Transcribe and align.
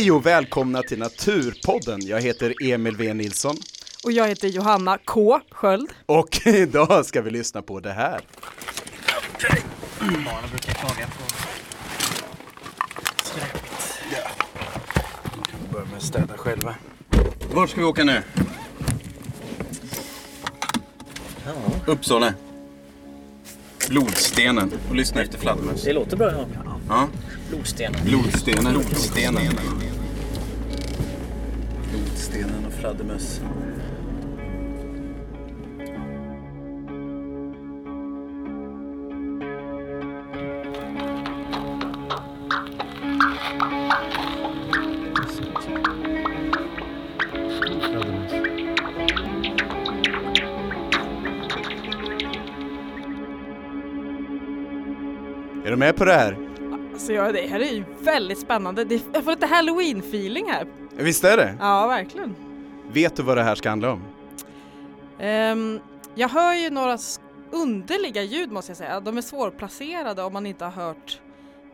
Hej 0.00 0.12
och 0.12 0.26
välkomna 0.26 0.82
till 0.82 0.98
Naturpodden. 0.98 2.06
Jag 2.06 2.20
heter 2.20 2.54
Emil 2.62 2.96
V 2.96 3.14
Nilsson 3.14 3.56
Och 4.04 4.12
jag 4.12 4.28
heter 4.28 4.48
Johanna 4.48 4.98
K 5.04 5.40
Sköld. 5.50 5.90
och 6.06 6.40
idag 6.46 7.06
ska 7.06 7.22
vi 7.22 7.30
lyssna 7.30 7.62
på 7.62 7.80
det 7.80 7.92
här. 7.92 8.20
Barnen 10.00 10.50
brukar 10.50 10.72
klaga 10.72 11.06
på 11.06 11.22
skräpet. 13.24 13.98
Vi 15.68 15.72
börjar 15.72 15.86
med 15.86 15.96
att 15.96 16.02
städa 16.02 16.36
själva. 16.36 16.74
Vart 17.52 17.70
ska 17.70 17.80
vi 17.80 17.86
åka 17.86 18.04
nu? 18.04 18.22
Ja, 21.46 21.52
Uppsala. 21.86 22.34
Blodstenen. 23.88 24.72
Och 24.88 24.96
lyssna 24.96 25.22
efter 25.22 25.38
fladdermöss. 25.38 25.84
det 25.84 25.92
låter 25.92 26.16
bra. 26.16 26.30
Ja. 26.30 26.46
Ja. 26.88 27.08
Blodstenen. 27.50 28.00
Blodstenen. 28.04 28.72
Blodstenen. 28.72 29.52
Stenen 32.20 32.66
och 32.66 32.72
fladdermöss. 32.72 33.40
Är 55.64 55.70
du 55.70 55.76
med 55.76 55.96
på 55.96 56.04
det 56.04 56.12
här? 56.12 56.49
Alltså 57.00 57.12
jag, 57.12 57.34
det 57.34 57.46
här 57.46 57.60
är 57.60 57.72
ju 57.72 57.84
väldigt 58.00 58.38
spännande. 58.38 58.84
Det, 58.84 59.02
jag 59.12 59.24
får 59.24 59.30
lite 59.30 59.46
halloween-feeling 59.46 60.44
här. 60.50 60.66
Visst 60.96 61.24
är 61.24 61.36
det? 61.36 61.56
Ja, 61.60 61.86
verkligen. 61.86 62.34
Vet 62.92 63.16
du 63.16 63.22
vad 63.22 63.36
det 63.36 63.42
här 63.42 63.54
ska 63.54 63.68
handla 63.68 63.92
om? 63.92 64.02
Ehm, 65.18 65.80
jag 66.14 66.28
hör 66.28 66.54
ju 66.54 66.70
några 66.70 66.98
underliga 67.50 68.22
ljud 68.22 68.52
måste 68.52 68.70
jag 68.70 68.76
säga. 68.76 69.00
De 69.00 69.18
är 69.18 69.22
svårplacerade 69.22 70.22
om 70.22 70.32
man 70.32 70.46
inte 70.46 70.64
har 70.64 70.72
hört 70.72 71.20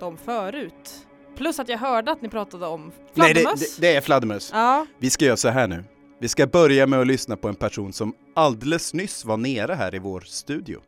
dem 0.00 0.16
förut. 0.24 1.06
Plus 1.36 1.58
att 1.60 1.68
jag 1.68 1.78
hörde 1.78 2.12
att 2.12 2.22
ni 2.22 2.28
pratade 2.28 2.66
om 2.66 2.92
Nej, 3.14 3.34
det, 3.34 3.40
fladdermöss. 3.40 3.76
det, 3.76 3.86
det 3.88 3.96
är 3.96 4.00
fladdermöss. 4.00 4.50
Ja, 4.54 4.86
Vi 4.98 5.10
ska 5.10 5.24
göra 5.24 5.36
så 5.36 5.48
här 5.48 5.68
nu. 5.68 5.84
Vi 6.20 6.28
ska 6.28 6.46
börja 6.46 6.86
med 6.86 7.00
att 7.00 7.06
lyssna 7.06 7.36
på 7.36 7.48
en 7.48 7.54
person 7.54 7.92
som 7.92 8.14
alldeles 8.34 8.94
nyss 8.94 9.24
var 9.24 9.36
nere 9.36 9.74
här 9.74 9.94
i 9.94 9.98
vår 9.98 10.20
studio. 10.20 10.80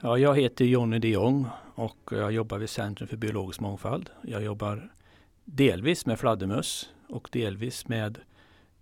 Ja, 0.00 0.18
jag 0.18 0.36
heter 0.40 0.64
Jonny 0.64 0.98
de 0.98 1.08
Jong 1.08 1.46
och 1.76 1.98
jag 2.10 2.32
jobbar 2.32 2.58
vid 2.58 2.70
Centrum 2.70 3.08
för 3.08 3.16
biologisk 3.16 3.60
mångfald. 3.60 4.10
Jag 4.22 4.42
jobbar 4.42 4.90
delvis 5.44 6.06
med 6.06 6.18
fladdermöss 6.18 6.88
och 7.08 7.28
delvis 7.32 7.88
med 7.88 8.18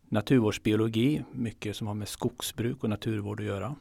naturvårdsbiologi, 0.09 1.25
mycket 1.33 1.77
som 1.77 1.87
har 1.87 1.95
med 1.95 2.09
skogsbruk 2.09 2.83
och 2.85 2.91
naturvård 2.91 3.41
att 3.41 3.47
göra. 3.47 3.75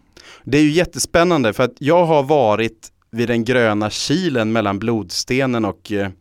Det 0.44 0.58
är 0.58 0.62
ju 0.62 0.72
jättespännande 0.72 1.54
för 1.54 1.64
att 1.64 1.74
jag 1.78 2.06
har 2.06 2.24
varit 2.24 2.92
vid 3.10 3.28
den 3.28 3.44
gröna 3.44 3.90
kilen 3.90 4.52
mellan 4.52 4.80
Blodstenen 4.80 5.66
och 5.66 5.92
eh, 5.92 6.12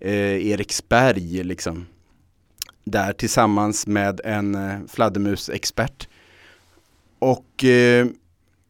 eh 0.00 0.46
Eriksberg 0.46 1.44
liksom. 1.44 1.86
Där 2.84 3.12
tillsammans 3.12 3.86
med 3.86 4.20
en 4.24 4.54
eh, 4.54 4.78
fladdermusexpert. 4.88 6.08
Och 7.18 7.64
eh, 7.64 8.06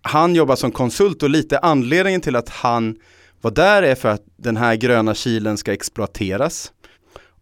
han 0.02 0.34
jobbar 0.34 0.56
som 0.56 0.72
konsult 0.72 1.22
och 1.22 1.30
lite 1.30 1.58
anledningen 1.58 2.20
till 2.20 2.36
att 2.36 2.48
han 2.48 2.98
var 3.40 3.50
där 3.50 3.82
är 3.82 3.94
för 3.94 4.08
att 4.08 4.22
den 4.36 4.56
här 4.56 4.76
gröna 4.76 5.14
kilen 5.14 5.56
ska 5.56 5.72
exploateras. 5.72 6.72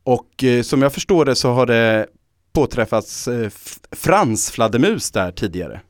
Och 0.02 0.44
eh, 0.44 0.62
som 0.62 0.82
jag 0.82 0.92
förstår 0.92 1.24
det 1.24 1.34
så 1.34 1.50
har 1.52 1.66
det 1.66 2.06
påträffats 2.52 3.28
eh, 3.28 3.50
fransfladdermus 3.90 5.10
där 5.10 5.32
tidigare. 5.32 5.80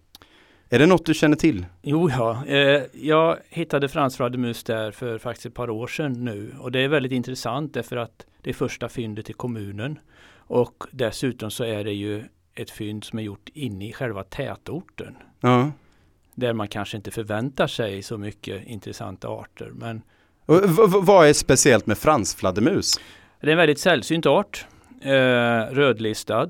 Är 0.69 0.79
det 0.79 0.87
något 0.87 1.07
du 1.07 1.15
känner 1.15 1.37
till? 1.37 1.67
Jo, 1.83 2.11
ja, 2.11 2.47
eh, 2.47 2.83
jag 2.93 3.37
hittade 3.49 3.89
fransfladdermus 3.89 4.65
där 4.65 4.91
för 4.91 5.19
faktiskt 5.19 5.47
ett 5.47 5.55
par 5.55 5.71
år 5.71 5.87
sedan 5.87 6.13
nu 6.25 6.55
och 6.61 6.73
det 6.73 6.81
är 6.81 6.89
väldigt 6.89 7.13
intressant 7.13 7.75
därför 7.75 7.97
att 7.97 8.27
det 8.43 8.51
är 8.51 8.55
första 8.55 8.89
fyndet 8.89 9.31
i 9.31 9.33
kommunen 9.33 9.99
och 10.37 10.85
dessutom 10.91 11.51
så 11.51 11.65
är 11.65 11.85
det 11.85 11.93
ju 11.93 12.25
ett 12.55 12.71
fynd 12.71 13.05
som 13.05 13.19
är 13.19 13.23
gjort 13.23 13.49
inne 13.55 13.89
i 13.89 13.93
själva 13.93 14.23
tätorten. 14.23 15.17
Ja. 15.41 15.71
Där 16.37 16.53
man 16.53 16.69
kanske 16.69 16.97
inte 16.97 17.11
förväntar 17.11 17.67
sig 17.67 18.03
så 18.03 18.19
mycket 18.19 18.67
intressanta 18.67 19.29
arter. 19.29 19.71
Men 19.75 20.03
Och 20.47 20.61
vad 21.07 21.29
är 21.29 21.33
speciellt 21.33 21.87
med 21.87 21.99
fransfladdermus? 21.99 22.95
det 23.41 23.47
är 23.47 23.53
en 23.53 23.59
väldigt 23.59 23.79
sällsynt 23.79 24.27
art, 24.27 24.67
eh, 25.03 25.75
rödlistad 25.75 26.49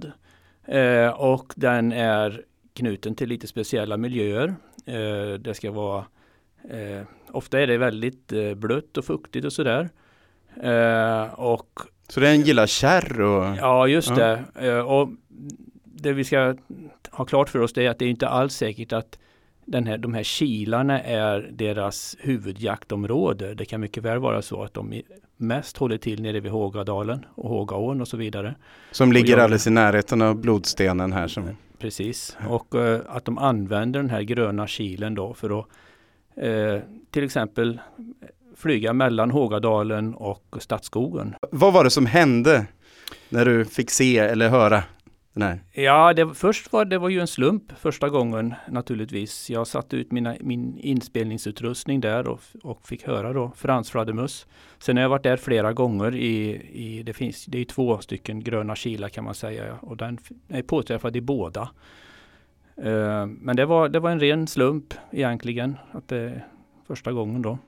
eh, 0.69 1.09
och 1.09 1.53
den 1.57 1.93
är 1.93 2.43
knuten 2.75 3.15
till 3.15 3.29
lite 3.29 3.47
speciella 3.47 3.97
miljöer. 3.97 4.55
Eh, 4.87 5.35
det 5.41 5.55
ska 5.55 5.71
vara 5.71 6.05
eh, 6.71 7.03
Ofta 7.31 7.61
är 7.61 7.67
det 7.67 7.79
väldigt 7.79 8.33
eh, 8.33 8.55
blött 8.55 8.97
och 8.97 9.05
fuktigt 9.05 9.45
och 9.47 9.53
sådär. 9.53 9.89
Eh, 10.63 11.35
och 11.35 11.81
Så 12.09 12.21
den 12.21 12.41
gillar 12.43 12.67
kärr 12.67 13.21
och... 13.21 13.57
Ja, 13.61 13.87
just 13.89 14.11
Ja. 14.17 14.39
det. 14.57 14.83
Och 14.83 15.09
det 15.85 16.13
vi 16.13 16.25
ska 16.25 16.55
ha 17.11 17.25
klart 17.25 17.49
för 17.49 17.59
oss 17.59 17.73
det 17.73 17.87
är 17.87 17.91
att 17.91 17.99
det 17.99 18.05
är 18.05 18.09
inte 18.09 18.29
alls 18.29 18.55
säkert 18.55 18.93
att 18.93 19.19
den 19.67 19.87
här, 19.87 19.99
de 19.99 20.15
här 20.15 20.23
kilarna 20.23 21.01
är 21.03 21.51
deras 21.53 22.17
huvudjaktområde. 22.21 23.55
Det 23.55 23.65
kan 23.65 23.81
mycket 23.81 24.03
väl 24.03 24.19
vara 24.19 24.43
så 24.43 24.63
att 24.63 24.75
de 24.75 25.03
mest 25.37 25.77
håller 25.77 25.99
till 25.99 26.23
nere 26.23 26.41
vid 26.41 26.53
Hågadalen 26.53 27.25
och 27.35 27.49
Hågaån 27.49 28.01
och 28.01 28.09
så 28.09 28.17
vidare. 28.17 28.55
Som 28.91 29.13
ligger 29.13 29.33
jag- 29.33 29.41
alldeles 29.41 29.67
i 29.67 29.71
närheten 29.71 30.23
av 30.23 30.41
blodstenen 30.41 31.13
här. 31.13 31.29
Som... 31.29 31.49
Precis. 31.79 32.37
Och 32.49 32.75
eh, 32.75 33.01
att 33.09 33.25
de 33.25 33.39
använder 33.39 34.01
den 34.01 34.11
här 34.11 34.23
gröna 34.23 34.67
kilen 34.67 35.15
då 35.15 35.35
för 35.35 35.61
att 35.61 35.67
eh, 36.37 36.81
till 37.11 37.25
exempel 37.25 37.81
flyga 38.57 38.93
mellan 38.93 39.31
Hågadalen 39.31 40.15
och 40.15 40.57
Stadsskogen. 40.59 41.35
Vad 41.51 41.73
var 41.73 41.85
det 41.85 41.91
som 41.91 42.07
hände 42.07 42.67
när 43.29 43.45
du 43.45 43.65
fick 43.65 43.91
se 43.91 44.19
eller 44.19 44.49
höra 44.49 44.83
Nej. 45.39 45.61
Ja, 45.73 46.13
det, 46.13 46.35
först 46.35 46.73
var 46.73 46.85
det 46.85 46.99
var 46.99 47.09
ju 47.09 47.21
en 47.21 47.27
slump 47.27 47.73
första 47.79 48.09
gången 48.09 48.55
naturligtvis. 48.69 49.51
Jag 49.51 49.67
satte 49.67 49.97
ut 49.97 50.13
mina, 50.13 50.37
min 50.41 50.79
inspelningsutrustning 50.79 52.01
där 52.01 52.29
och, 52.29 52.41
och 52.63 52.89
fick 52.89 53.07
höra 53.07 53.33
då 53.33 53.53
Frans 53.57 53.91
Fladdermus. 53.91 54.47
Sen 54.79 54.97
har 54.97 55.03
jag 55.03 55.09
varit 55.09 55.23
där 55.23 55.37
flera 55.37 55.73
gånger 55.73 56.15
i, 56.15 56.49
i 56.73 57.03
det 57.03 57.13
finns, 57.13 57.45
det 57.45 57.59
är 57.59 57.65
två 57.65 57.99
stycken 57.99 58.41
gröna 58.41 58.77
kilar 58.77 59.09
kan 59.09 59.25
man 59.25 59.35
säga 59.35 59.79
och 59.81 59.97
den 59.97 60.19
är 60.49 60.63
påträffad 60.63 61.17
i 61.17 61.21
båda. 61.21 61.71
Uh, 62.85 63.27
men 63.27 63.57
det 63.57 63.67
var, 63.67 63.89
det 63.89 64.01
var 64.01 64.11
en 64.11 64.21
ren 64.21 64.47
slump 64.47 64.95
egentligen 65.11 65.77
att 65.93 66.09
det 66.09 66.43
första 66.87 67.13
gången 67.13 67.43
då. 67.43 67.59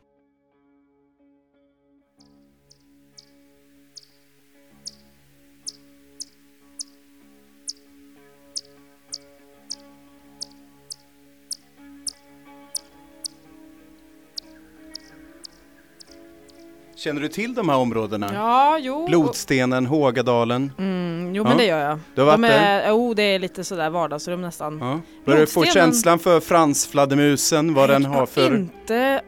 Känner 16.98 17.20
du 17.20 17.28
till 17.28 17.54
de 17.54 17.68
här 17.68 17.76
områdena? 17.76 18.30
ja 18.34 18.78
jo. 18.78 19.06
Blodstenen, 19.06 19.86
Hågadalen. 19.86 20.72
Mm, 20.78 21.34
jo 21.34 21.42
Ja. 21.42 21.48
men 21.48 21.58
det 21.58 21.64
gör 21.64 21.78
jag. 21.88 21.98
Du 22.14 22.20
har 22.20 22.26
varit 22.26 22.36
De 22.42 22.48
där? 22.48 22.80
är, 22.82 22.88
jo 22.88 23.14
det 23.14 23.22
är 23.22 23.38
lite 23.38 23.64
sådär 23.64 23.90
vardagsrum 23.90 24.42
nästan. 24.42 24.78
Ja. 24.78 25.00
Börjar 25.24 25.40
du 25.40 25.46
få 25.46 25.64
känslan 25.64 26.18
för 26.18 26.40
fransfladdermusen, 26.40 27.74
vad 27.74 27.88
den 27.90 28.04
har 28.04 28.26
för... 28.26 28.54
inte 28.56 29.20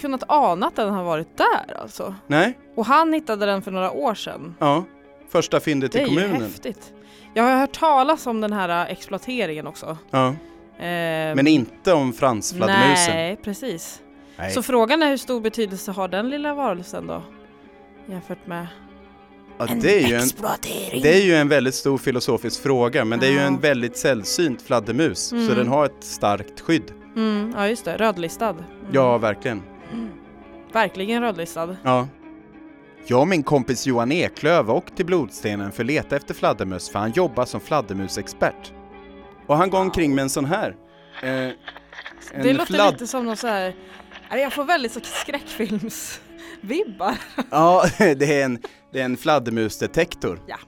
kunnat 0.00 0.22
ana 0.28 0.66
att 0.66 0.76
den 0.76 0.94
har 0.94 1.04
varit 1.04 1.36
där 1.36 1.80
alltså. 1.82 2.14
Nej? 2.26 2.58
Och 2.76 2.86
han 2.86 3.12
hittade 3.12 3.46
den 3.46 3.62
för 3.62 3.70
några 3.70 3.90
år 3.90 4.14
sedan. 4.14 4.54
Ja. 4.58 4.84
Första 5.30 5.60
fyndet 5.60 5.92
Det 5.92 5.98
i 5.98 6.02
är 6.02 6.06
ju 6.08 6.14
kommunen. 6.14 6.42
häftigt. 6.42 6.92
Jag 7.34 7.42
har 7.44 7.56
hört 7.60 7.78
talas 7.78 8.26
om 8.26 8.40
den 8.40 8.52
här 8.52 8.68
äh, 8.86 8.92
exploateringen 8.92 9.66
också. 9.66 9.96
Ja. 10.10 10.26
Ehm, 10.80 11.36
Men 11.36 11.46
inte 11.46 11.92
om 11.92 12.12
fransfladdermusen. 12.12 13.14
Nej, 13.16 13.36
precis. 13.44 14.00
Nej. 14.38 14.50
Så 14.50 14.62
frågan 14.62 15.02
är 15.02 15.08
hur 15.10 15.16
stor 15.16 15.40
betydelse 15.40 15.92
har 15.92 16.08
den 16.08 16.30
lilla 16.30 16.54
varelsen 16.54 17.06
då? 17.06 17.22
Jämfört 18.06 18.46
med 18.46 18.66
Ja, 19.58 19.66
det, 19.82 20.04
är 20.04 20.08
ju 20.08 20.14
en, 20.14 20.28
det 21.02 21.14
är 21.16 21.24
ju 21.24 21.34
en 21.34 21.48
väldigt 21.48 21.74
stor 21.74 21.98
filosofisk 21.98 22.62
fråga, 22.62 23.04
men 23.04 23.20
det 23.20 23.26
är 23.26 23.30
ju 23.30 23.36
Ja. 23.36 23.42
en 23.42 23.58
väldigt 23.60 23.96
sällsynt 23.96 24.62
fladdermus, 24.62 25.18
så 25.28 25.36
Mm. 25.36 25.54
den 25.54 25.68
har 25.68 25.84
ett 25.84 26.04
starkt 26.04 26.60
skydd. 26.60 26.92
Mm, 27.16 27.54
ja 27.56 27.68
just 27.68 27.84
det, 27.84 27.96
rödlistad. 27.96 28.50
Mm. 28.50 28.64
Ja, 28.92 29.18
verkligen. 29.18 29.62
Verkligen 30.72 31.22
rödlistad. 31.22 31.76
Ja. 31.82 32.08
Jag 33.06 33.20
och 33.20 33.28
min 33.28 33.42
kompis 33.42 33.86
Johan 33.86 34.12
Eklöv 34.12 34.70
åkte 34.70 34.96
till 34.96 35.06
Blodstenen 35.06 35.72
för 35.72 35.82
att 35.82 35.86
leta 35.86 36.16
efter 36.16 36.34
fladdermöss 36.34 36.90
för 36.90 36.98
han 36.98 37.10
jobbar 37.12 37.44
som 37.44 37.60
fladdermusexpert. 37.60 38.72
Och 39.46 39.56
han 39.56 39.70
går 39.70 39.80
omkring 39.80 40.14
med 40.14 40.22
en 40.22 40.30
sån 40.30 40.44
här. 40.44 40.76
Eh, 41.22 41.30
en 41.30 41.52
det 42.42 42.52
låter 42.52 42.74
fladd- 42.74 42.92
lite 42.92 43.06
som 43.06 43.24
någon 43.26 43.36
så 43.36 43.46
här. 43.46 43.74
Jag 44.30 44.52
får 44.52 44.64
väldigt 44.64 44.92
så 44.92 45.00
skräckfilmsvibbar. 45.02 47.14
Ja, 47.50 47.84
det 47.98 48.40
är 48.40 48.44
en, 48.44 48.58
det 48.92 49.00
är 49.00 49.04
en 49.04 49.16
fladdermusdetektor. 49.16 50.40
Ja. 50.46 50.58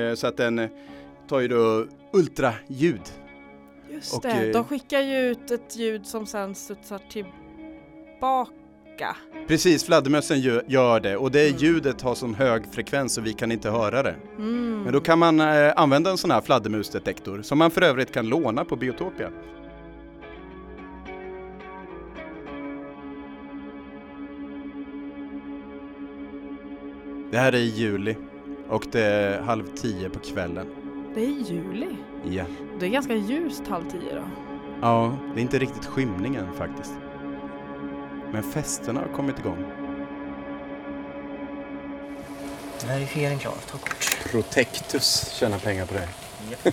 Eh, 0.00 0.14
så 0.14 0.26
att 0.26 0.36
den 0.36 0.58
eh, 0.58 0.68
tar 1.28 1.40
ju 1.40 1.48
då 1.48 1.86
ultraljud. 2.12 3.00
Just 3.90 4.14
Och, 4.14 4.22
det, 4.22 4.28
eh, 4.30 4.52
de 4.52 4.64
skickar 4.64 5.00
ju 5.00 5.18
ut 5.18 5.50
ett 5.50 5.76
ljud 5.76 6.06
som 6.06 6.26
sen 6.26 6.54
studsar 6.54 7.00
tillbaka. 7.10 9.16
Precis, 9.48 9.84
fladdermössen 9.84 10.36
gö- 10.38 10.62
gör 10.66 11.00
det 11.00 11.16
och 11.16 11.30
det 11.30 11.48
Mm. 11.48 11.58
ljudet 11.60 12.02
har 12.02 12.14
sån 12.14 12.34
hög 12.34 12.62
frekvens 12.72 13.14
så 13.14 13.20
vi 13.20 13.32
kan 13.32 13.52
inte 13.52 13.70
höra 13.70 14.02
det. 14.02 14.14
Mm. 14.38 14.82
Men 14.82 14.92
då 14.92 15.00
kan 15.00 15.18
man 15.18 15.40
använda 15.40 16.10
en 16.10 16.18
sån 16.18 16.30
här 16.30 16.40
fladdermusdetektor 16.40 17.42
som 17.42 17.58
man 17.58 17.70
för 17.70 17.82
övrigt 17.82 18.12
kan 18.12 18.28
låna 18.28 18.64
på 18.64 18.76
Biotopia. 18.76 19.30
Det 27.30 27.38
här 27.38 27.52
är 27.52 27.58
i 27.58 27.68
juli 27.68 28.16
och 28.68 28.86
det 28.92 29.02
är 29.02 29.40
halv 29.42 29.64
tio 29.76 30.10
på 30.10 30.18
kvällen. 30.18 30.66
Det 31.14 31.20
är 31.20 31.50
juli. 31.50 31.96
Ja. 32.24 32.44
Det 32.80 32.86
är 32.86 32.90
ganska 32.90 33.14
ljust 33.14 33.62
halv 33.68 33.90
tio 33.90 34.14
då. 34.14 34.22
ja, 34.80 35.16
det 35.34 35.40
är 35.40 35.42
inte 35.42 35.58
riktigt 35.58 35.86
skymningen 35.86 36.52
faktiskt. 36.58 36.92
Men 38.32 38.42
festerna 38.42 39.00
har 39.00 39.08
kommit 39.08 39.38
igång. 39.38 39.64
Verifiering 42.86 43.38
klar. 43.38 43.54
Ta 43.70 43.78
kort. 43.78 44.18
Protectus 44.30 45.32
tjänar 45.32 45.58
pengar 45.58 45.86
på 45.86 45.94
det. 45.94 46.08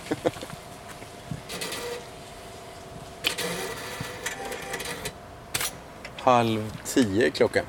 Halv 6.16 6.72
tio 6.84 7.26
är 7.26 7.30
klockan. 7.30 7.64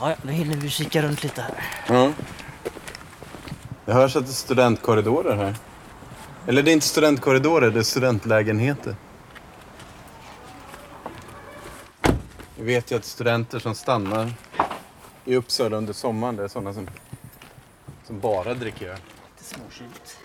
Ja, 0.00 0.14
då 0.22 0.28
hinner 0.28 0.56
vi 0.56 0.70
kika 0.70 1.02
runt 1.02 1.22
lite 1.22 1.42
här. 1.42 1.54
Ja. 1.88 2.12
Det 3.84 3.92
hörs 3.92 4.16
att 4.16 4.24
det 4.24 4.30
är 4.30 4.34
studentkorridorer 4.34 5.36
här. 5.36 5.56
Eller 6.46 6.62
det 6.62 6.70
är 6.70 6.72
inte 6.72 6.86
studentkorridorer, 6.86 7.70
det 7.70 7.78
är 7.78 7.82
studentlägenheter. 7.82 8.96
Vi 12.56 12.64
vet 12.64 12.90
ju 12.90 12.96
att 12.96 13.04
studenter 13.04 13.58
som 13.58 13.74
stannar 13.74 14.32
i 15.24 15.36
Uppsala 15.36 15.76
under 15.76 15.92
sommaren, 15.92 16.36
det 16.36 16.44
är 16.44 16.48
sådana 16.48 16.74
som, 16.74 16.88
som 18.06 18.20
bara 18.20 18.54
dricker 18.54 18.88
öl. 18.88 18.98
Lite 19.36 19.54
småkyligt. 19.54 20.18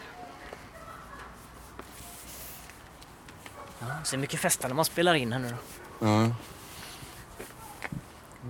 Ja, 3.80 3.88
ser 4.04 4.18
mycket 4.18 4.40
fester 4.40 4.68
när 4.68 4.76
man 4.76 4.86
spelar 4.86 5.14
in 5.14 5.32
här 5.32 5.40
nu 5.40 5.50
då. 5.50 6.08
Ja. 6.08 6.30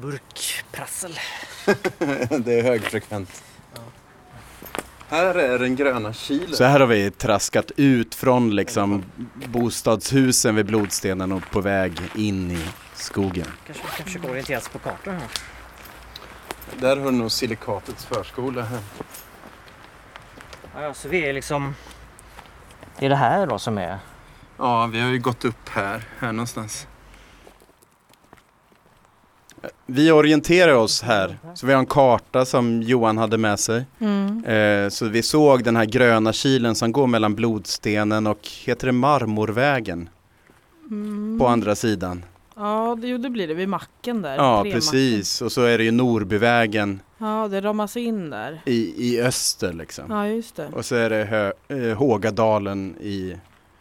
Burkprassel. 0.02 1.20
det 2.46 2.60
är 2.60 2.64
högfrekvent. 2.64 3.44
Här 5.08 5.36
är 5.36 5.60
den 5.60 5.76
gröna 5.76 6.14
kilen. 6.14 6.56
Så 6.56 6.64
här 6.64 6.80
har 6.80 6.88
vi 6.88 7.12
traskat 7.12 7.72
ut 7.76 8.16
från 8.16 8.56
liksom 8.56 9.04
bostadshusen 9.48 10.56
vid 10.56 10.66
Blodstenen 10.66 11.32
och 11.32 11.50
på 11.52 11.62
väg 11.62 12.02
in 12.16 12.52
i 12.52 12.66
skogen. 12.94 13.48
Kanske 13.66 13.84
vi 13.84 13.98
kan 13.98 14.06
försöka 14.06 14.30
orientera 14.30 14.58
oss 14.58 14.70
på 14.70 14.80
kartan 14.80 15.14
här. 15.14 15.30
Där 16.80 16.98
har 16.98 17.06
du 17.06 17.12
nog 17.12 17.32
Silikatets 17.32 18.06
förskola 18.06 18.62
här. 18.62 18.80
Ja, 20.76 20.82
ja, 20.82 20.94
så 20.94 21.10
vi 21.10 21.30
är 21.30 21.34
liksom... 21.34 21.76
Det 23.00 23.06
är 23.06 23.10
det 23.10 23.16
här 23.16 23.48
då 23.48 23.60
som 23.60 23.78
är... 23.78 24.00
Ja, 24.58 24.86
vi 24.86 25.02
har 25.02 25.10
ju 25.10 25.20
gått 25.20 25.46
upp 25.46 25.70
här, 25.70 26.04
här 26.20 26.32
någonstans. 26.32 26.88
Vi 29.86 30.12
orienterar 30.12 30.74
oss 30.74 31.02
här, 31.02 31.38
så 31.56 31.66
vi 31.68 31.74
har 31.74 31.80
en 31.80 31.86
karta 31.86 32.46
som 32.46 32.82
Johan 32.82 33.18
hade 33.18 33.38
med 33.38 33.60
sig. 33.60 33.86
Mm. 34.00 34.46
Eh, 34.46 34.90
så 34.90 35.06
vi 35.08 35.24
såg 35.24 35.64
den 35.64 35.76
här 35.76 35.86
gröna 35.86 36.34
kilen 36.34 36.76
som 36.76 36.92
går 36.92 37.08
mellan 37.08 37.36
Blodstenen 37.36 38.28
och, 38.28 38.40
heter 38.66 38.86
det 38.88 38.92
Marmorvägen? 38.94 40.10
Mm. 40.92 41.40
På 41.40 41.48
andra 41.48 41.76
sidan. 41.76 42.26
Ja, 42.56 42.98
det, 43.02 43.08
jo, 43.08 43.18
det 43.18 43.30
blir 43.30 43.48
det 43.48 43.54
vid 43.54 43.70
macken 43.70 44.22
där. 44.22 44.36
Ja, 44.36 44.64
precis. 44.64 45.42
Och 45.42 45.52
så 45.52 45.62
är 45.62 45.78
det 45.78 45.84
ju 45.84 45.92
Norbyvägen 45.92 47.00
Ja, 47.18 47.48
det 47.52 47.62
ramas 47.62 47.98
in 47.98 48.30
där. 48.30 48.62
i, 48.66 48.94
i 49.10 49.22
öster 49.22 49.74
liksom. 49.74 50.06
Ja, 50.10 50.28
just 50.28 50.56
det. 50.56 50.68
Och 50.68 50.86
så 50.86 50.96
är 50.96 51.10
det 51.10 51.24
hö, 51.26 51.52
eh, 51.68 51.98
Hågadalen 51.98 52.96
i 53.02 53.38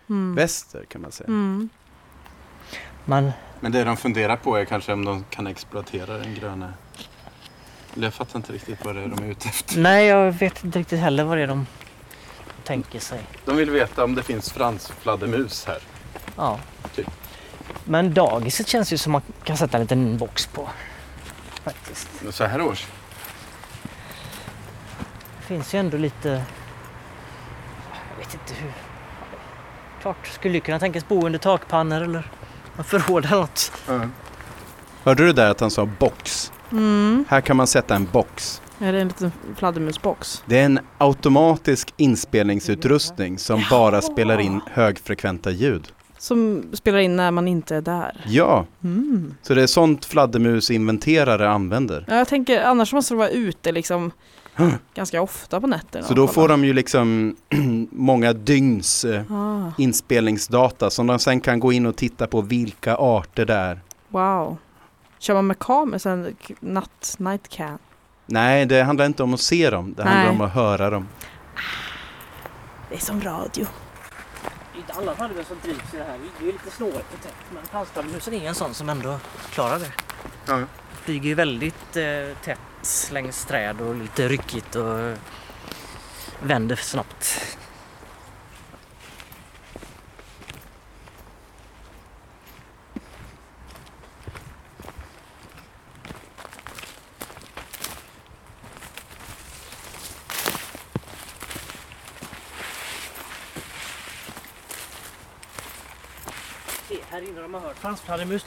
Mm. 0.09 0.35
väster 0.35 0.85
kan 0.89 1.01
man 1.03 1.13
säga. 1.13 1.29
Mm. 1.29 1.69
Man... 3.05 3.31
Men 3.63 3.73
det 3.73 3.85
de 3.85 3.97
funderar 3.97 4.37
på 4.37 4.57
är 4.57 4.65
kanske 4.65 4.93
om 4.93 5.05
de 5.05 5.25
kan 5.31 5.47
exploatera 5.47 6.19
den 6.19 6.35
gröna. 6.35 6.73
Eller 7.95 8.07
jag 8.07 8.15
fattar 8.15 8.39
inte 8.39 8.53
riktigt 8.53 8.85
vad 8.85 8.95
det 8.95 9.03
är 9.03 9.09
de 9.09 9.25
är 9.25 9.31
ute 9.31 9.49
efter. 9.49 9.81
Nej, 9.81 10.07
jag 10.07 10.33
vet 10.33 10.65
inte 10.65 10.79
riktigt 10.79 11.01
heller 11.01 11.25
vad 11.25 11.39
det 11.39 11.43
är 11.43 11.47
de 11.47 11.67
tänker 12.65 13.01
sig. 13.01 13.21
De 13.45 13.57
vill 13.57 13.71
veta 13.71 14.05
om 14.05 14.15
det 14.15 14.23
finns 14.23 14.53
fransfladdermus 14.53 15.65
här. 15.67 15.79
Ja. 16.37 16.59
Typ. 16.95 17.11
Men 17.85 18.15
dagiset 18.15 18.69
känns 18.69 18.93
ju 18.93 18.99
som 18.99 19.13
man 19.13 19.23
kan 19.45 19.57
sätta 19.57 19.77
en 19.77 19.83
liten 19.83 20.19
box 20.19 20.47
på. 20.47 20.69
Faktiskt. 21.65 22.09
Så 22.31 22.45
här 22.45 22.61
års. 22.63 22.87
Det 25.41 25.47
finns 25.47 25.75
ju 25.75 25.79
ändå 25.79 25.97
lite... 25.97 26.29
Jag 28.11 28.19
vet 28.19 28.35
inte 28.35 28.55
hur... 28.55 28.73
Klart, 30.01 30.27
skulle 30.27 30.55
ju 30.55 30.61
kunna 30.61 30.79
tänkas 30.79 31.09
bo 31.09 31.27
under 31.27 31.39
takpannor 31.39 32.03
eller 32.03 32.31
något 32.77 32.87
förråd 32.87 33.25
eller 33.25 33.37
något. 33.37 33.73
Hörde 35.05 35.27
du 35.27 35.33
där 35.33 35.51
att 35.51 35.61
han 35.61 35.71
sa 35.71 35.87
box? 35.99 36.53
Mm. 36.73 37.25
Här 37.29 37.41
kan 37.41 37.57
man 37.57 37.67
sätta 37.67 37.95
en 37.95 38.09
box. 38.13 38.63
Är 38.79 38.93
det 38.93 39.01
en 39.01 39.09
liten 39.09 39.33
fladdermusbox? 39.57 40.43
Det 40.47 40.59
är 40.59 40.65
en 40.65 40.79
automatisk 40.99 41.95
inspelningsutrustning 41.97 43.39
som 43.39 43.65
bara 43.71 44.03
spelar 44.03 44.41
in 44.41 44.61
högfrekventa 44.73 45.51
ljud. 45.51 45.89
Som 46.19 46.65
spelar 46.73 46.99
in 46.99 47.17
när 47.17 47.31
man 47.31 47.49
inte 47.49 47.77
är 47.77 47.81
där. 47.81 48.25
Ja, 48.29 48.67
Mm. 48.85 49.35
så 49.43 49.55
det 49.55 49.63
är 49.63 49.67
sånt 49.67 50.05
fladdermusinventerare 50.05 51.51
använder. 51.51 52.05
Ja, 52.09 52.17
jag 52.17 52.29
tänker 52.29 52.63
annars 52.63 52.93
måste 52.93 53.15
det 53.15 53.19
vara 53.19 53.29
ute 53.29 53.73
liksom 53.73 54.11
ganska 54.95 55.23
ofta 55.23 55.61
på 55.61 55.67
nätterna. 55.67 56.07
Så 56.07 56.15
då 56.15 56.29
får 56.29 56.49
de 56.49 56.65
ju 56.65 56.73
liksom 56.73 57.37
många 57.91 58.33
dygns 58.33 59.05
eh, 59.05 59.33
Ah, 59.33 59.73
inspelningsdata 59.79 60.91
som 60.91 61.07
de 61.07 61.19
sen 61.19 61.41
kan 61.41 61.61
gå 61.61 61.73
in 61.73 61.87
och 61.87 61.97
titta 61.97 62.27
på 62.27 62.41
vilka 62.41 62.97
arter 62.97 63.45
det 63.47 63.55
är. 63.55 63.81
wow. 64.09 64.57
Kör 65.19 65.35
man 65.35 65.47
med 65.47 65.59
kameror 65.59 65.99
sen 65.99 66.37
natt, 66.61 67.15
night 67.19 67.49
cam? 67.49 67.79
Nej, 68.27 68.67
det 68.67 68.83
handlar 68.83 69.07
inte 69.07 69.23
om 69.23 69.35
att 69.35 69.41
se 69.41 69.71
dem, 69.71 69.95
det 69.97 70.03
handlar 70.03 70.23
Nej. 70.23 70.31
om 70.31 70.41
att 70.41 70.53
höra 70.55 70.91
dem. 70.91 71.09
Det 72.89 72.95
är 72.95 73.01
som 73.01 73.21
radio. 73.21 73.67
Det 74.73 74.79
är 74.79 74.81
inte 74.81 74.93
alla 74.93 75.15
fladdermöss 75.15 75.47
som 75.47 75.57
drivs 75.63 75.95
i 75.95 75.97
det 75.97 76.05
här. 76.05 76.19
Det 76.41 76.49
är 76.49 76.53
lite 76.53 76.71
snårigt. 76.71 77.29
Men 77.55 77.63
pansfladdermusen 77.73 78.35
är 78.35 78.49
en 78.49 78.55
sån 78.55 78.75
som 78.75 78.89
ändå 78.89 79.19
klarar 79.51 79.79
det. 79.79 79.93
Ja. 80.47 80.61
Flyger 81.05 81.29
ju 81.29 81.35
väldigt 81.35 81.97
eh, 81.97 82.37
tätt 82.45 83.11
längs 83.13 83.45
träd 83.45 83.81
och 83.81 83.95
lite 83.95 84.29
ryckigt 84.29 84.77
och 84.77 85.17
vänder 86.43 86.77
snabbt. 86.77 87.57
Här 107.11 107.23
inne 107.23 107.41
de 107.41 107.55
har 107.55 107.61
hört 107.61 107.79
franskfladdermus 107.79 108.45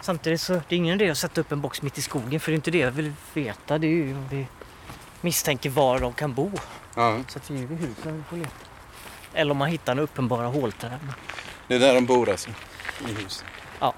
samtidigt 0.00 0.40
så 0.40 0.52
det 0.52 0.74
är 0.74 0.76
ingen 0.76 1.00
idé 1.00 1.10
att 1.10 1.18
sätta 1.18 1.40
upp 1.40 1.52
en 1.52 1.60
box 1.60 1.82
mitt 1.82 1.98
i 1.98 2.02
skogen 2.02 2.40
för 2.40 2.50
det 2.50 2.54
är 2.54 2.56
inte 2.56 2.70
det 2.70 2.78
jag 2.78 2.90
vill 2.90 3.12
veta. 3.34 3.78
Det 3.78 3.86
är 3.86 3.90
ju 3.90 4.14
om 4.16 4.28
vi 4.30 4.46
misstänker 5.20 5.70
var 5.70 5.98
de 5.98 6.12
kan 6.12 6.34
bo. 6.34 6.50
Ja, 6.94 7.18
Så 7.28 7.38
att 7.38 7.50
vi 7.50 7.62
är 7.62 7.66
vid 7.66 7.78
husen 7.78 8.16
vi 8.16 8.22
får 8.30 8.36
leta. 8.36 8.50
Eller 9.34 9.50
om 9.50 9.56
man 9.56 9.68
hittar 9.68 9.94
några 9.94 10.04
uppenbara 10.04 10.46
hålträd. 10.46 10.98
det 11.68 11.74
är 11.74 11.78
där 11.78 11.94
de 11.94 12.06
bor 12.06 12.30
alltså, 12.30 12.50
i 13.08 13.12
huset. 13.12 13.44
Ja. 13.80 13.94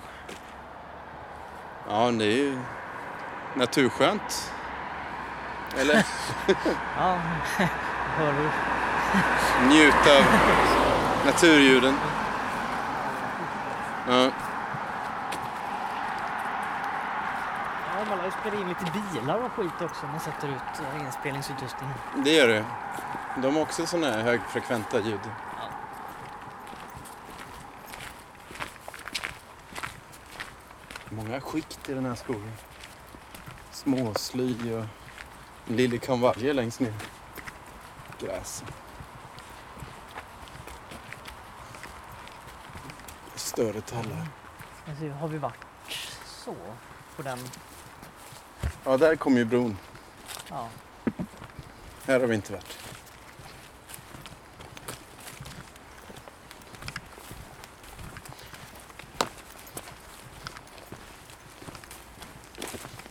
Ja, 1.89 2.11
det 2.11 2.25
är 2.25 2.37
ju 2.37 2.59
naturskönt. 3.57 4.53
Eller 5.79 5.95
Ja, 6.99 7.21
hör 8.17 8.33
du? 8.33 8.49
njuta 9.69 10.19
av 10.19 10.25
naturljuden. 11.27 11.95
Ja. 14.09 14.31
Ja, 18.45 18.51
spelat 18.51 18.61
in 18.61 18.69
lite 18.69 19.15
bilar 19.15 19.39
och 19.39 19.53
skit 19.53 19.81
också. 19.81 20.07
Man 20.07 20.21
sätter 20.21 20.49
ut 20.49 20.81
eh, 20.81 21.07
inspelningsutrustningen. 21.07 21.95
Det 22.25 22.31
gör 22.31 22.49
det. 22.49 22.65
De 23.43 23.55
har 23.55 23.63
också 23.63 23.87
sådana 23.87 24.07
här 24.07 24.23
högfrekventa 24.23 25.01
ljud. 25.01 25.21
Många 31.11 31.41
skikt 31.41 31.89
i 31.89 31.95
den 31.95 32.05
här 32.05 32.15
skogen. 32.15 32.53
Småsly 33.71 34.73
och 34.73 34.85
en 35.67 35.77
liljekonvalje 35.77 36.53
längst 36.53 36.81
ner. 36.81 36.95
Gräs. 38.21 38.65
Större 43.35 43.81
tallar. 43.81 44.27
Alltså, 44.89 45.09
har 45.09 45.29
vi 45.29 45.39
varit 45.39 45.65
så 46.25 46.57
på 47.17 47.23
den? 47.23 47.39
Ja, 48.85 48.97
där 48.97 49.17
kommer 49.17 49.39
ju 49.39 49.45
bron. 49.45 49.77
Ja. 50.49 50.69
Här 52.07 52.21
har 52.21 52.27
vi 52.27 52.35
inte 52.35 52.53
varit. 52.53 52.79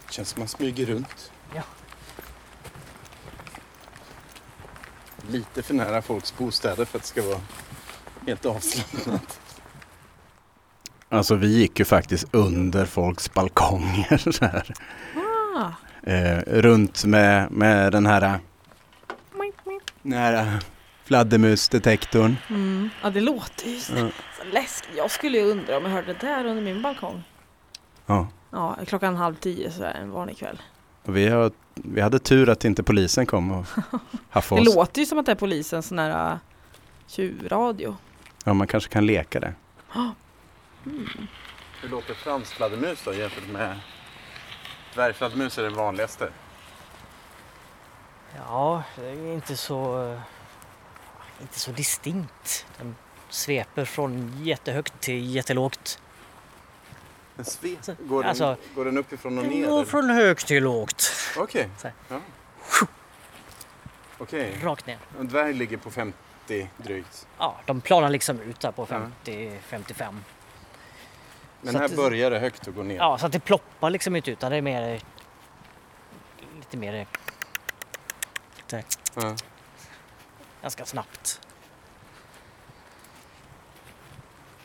Känns 0.09 0.29
som 0.29 0.39
man 0.39 0.47
smyger 0.47 0.85
runt. 0.85 1.31
Ja. 1.55 1.63
Lite 5.27 5.63
för 5.63 5.73
nära 5.73 6.01
folks 6.01 6.37
bostäder 6.37 6.85
för 6.85 6.97
att 6.97 7.03
det 7.03 7.07
ska 7.07 7.21
vara 7.21 7.41
helt 8.27 8.45
avslappnat. 8.45 9.39
Alltså 11.09 11.35
vi 11.35 11.47
gick 11.47 11.79
ju 11.79 11.85
faktiskt 11.85 12.27
under 12.31 12.85
folks 12.85 13.33
balkonger 13.33 14.31
så 14.31 14.45
här. 14.45 14.73
Ah. 15.55 15.71
Eh, 16.09 16.37
runt 16.47 17.05
med, 17.05 17.51
med 17.51 17.91
den 17.91 18.05
här, 18.05 18.39
den 20.03 20.13
här 20.17 20.59
fladdermusdetektorn. 21.03 22.35
Mm. 22.49 22.89
Ja 23.03 23.09
det 23.09 23.21
låter 23.21 23.67
ju 23.69 23.79
så, 23.79 23.93
Ja. 23.97 24.07
så 24.37 24.43
läskigt. 24.53 24.91
Jag 24.97 25.11
skulle 25.11 25.37
ju 25.37 25.43
undra 25.51 25.77
om 25.77 25.83
jag 25.83 25.91
hörde 25.91 26.13
det 26.13 26.27
där 26.27 26.45
under 26.45 26.63
min 26.63 26.81
balkong. 26.81 27.23
Ja. 28.05 28.27
Ja, 28.51 28.77
klockan 28.87 29.15
halv 29.15 29.35
tio 29.35 29.71
sådär 29.71 29.97
en 30.01 30.11
vanlig 30.11 30.37
kväll. 30.37 30.61
Och 31.03 31.17
vi, 31.17 31.27
har, 31.27 31.51
vi 31.75 32.01
hade 32.01 32.19
tur 32.19 32.49
att 32.49 32.65
inte 32.65 32.83
polisen 32.83 33.25
kom 33.25 33.51
och 33.51 33.65
haffade 34.29 34.61
Det 34.63 34.69
oss. 34.69 34.75
låter 34.75 34.99
ju 34.99 35.05
som 35.05 35.19
att 35.19 35.25
det 35.25 35.31
är 35.31 35.35
polisens 35.35 35.87
sån 35.87 35.99
här 35.99 36.31
uh, 36.33 36.37
tjuvradio. 37.07 37.95
Ja, 38.45 38.53
man 38.53 38.67
kanske 38.67 38.89
kan 38.93 39.05
leka 39.05 39.39
det. 39.39 39.53
Mm. 40.85 41.07
Hur 41.81 41.89
låter 41.89 42.13
fransfladdermus 42.13 43.01
då 43.05 43.13
jämfört 43.13 43.47
med 43.51 43.79
dvärgfladdermus 44.93 45.57
är 45.57 45.63
den 45.63 45.75
vanligaste? 45.75 46.29
Ja, 48.35 48.83
det 48.95 49.07
är 49.09 49.33
inte 49.33 49.57
så, 49.57 50.03
eh, 50.11 50.19
inte 51.41 51.59
så 51.59 51.71
distinkt. 51.71 52.65
Den 52.77 52.95
sveper 53.29 53.85
från 53.85 54.43
jättehögt 54.43 54.93
till 54.99 55.35
jättelågt. 55.35 56.01
En 57.37 57.45
svep? 57.45 57.77
Så- 57.81 57.95
Går, 57.99 58.21
den, 58.21 58.29
alltså- 58.29 58.57
går 58.75 58.85
den 58.85 58.97
uppifrån 58.97 59.37
och 59.37 59.45
ner? 59.45 59.61
Den 59.61 59.69
går 59.69 59.85
från 59.85 60.09
högt 60.09 60.47
till 60.47 60.63
lågt. 60.63 61.11
Okej. 61.37 61.69
Här. 61.83 61.93
Ja. 62.09 62.19
Okej. 64.17 64.57
Rakt 64.63 64.87
ner. 64.87 64.97
En 65.19 65.27
dvärg 65.27 65.53
ligger 65.53 65.77
på 65.77 65.91
50 65.91 66.69
drygt. 66.77 67.27
Ja, 67.37 67.55
de 67.65 67.81
planar 67.81 68.09
liksom 68.09 68.39
ut 68.39 68.59
där 68.59 68.71
på 68.71 68.87
Ja. 68.89 69.01
50-55. 71.61 71.63
Men 71.63 71.73
Så 71.73 71.77
här 71.79 71.85
att 71.85 71.95
börjar 71.95 72.31
det 72.31 72.39
högt 72.39 72.67
och 72.67 72.75
går 72.75 72.83
ner. 72.83 72.95
Ja, 72.95 73.17
så 73.17 73.25
att 73.25 73.31
det 73.31 73.39
ploppar 73.39 73.89
liksom 73.89 74.15
inte 74.15 74.31
utan 74.31 74.51
det 74.51 74.57
är 74.57 74.61
mer... 74.61 75.01
Lite 76.55 76.77
mer... 76.77 77.07
Lite, 78.57 78.83
Ja. 79.15 79.35
ganska 80.61 80.85
snabbt. 80.85 81.41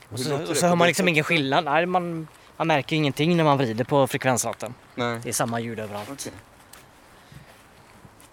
Och 0.08 0.20
så, 0.20 0.50
och 0.50 0.56
så 0.56 0.66
hör 0.66 0.76
man 0.76 0.86
liksom 0.88 1.08
ingen 1.08 1.24
skillnad. 1.24 1.64
Nej, 1.64 1.86
man, 1.86 2.28
man 2.56 2.66
märker 2.66 2.96
ingenting 2.96 3.36
när 3.36 3.44
man 3.44 3.58
vrider 3.58 3.84
på 3.84 4.06
frekvensratten. 4.06 4.74
Nej. 4.94 5.20
Det 5.22 5.28
är 5.28 5.32
samma 5.32 5.60
ljud 5.60 5.78
överallt. 5.80 6.08
Okej. 6.12 6.32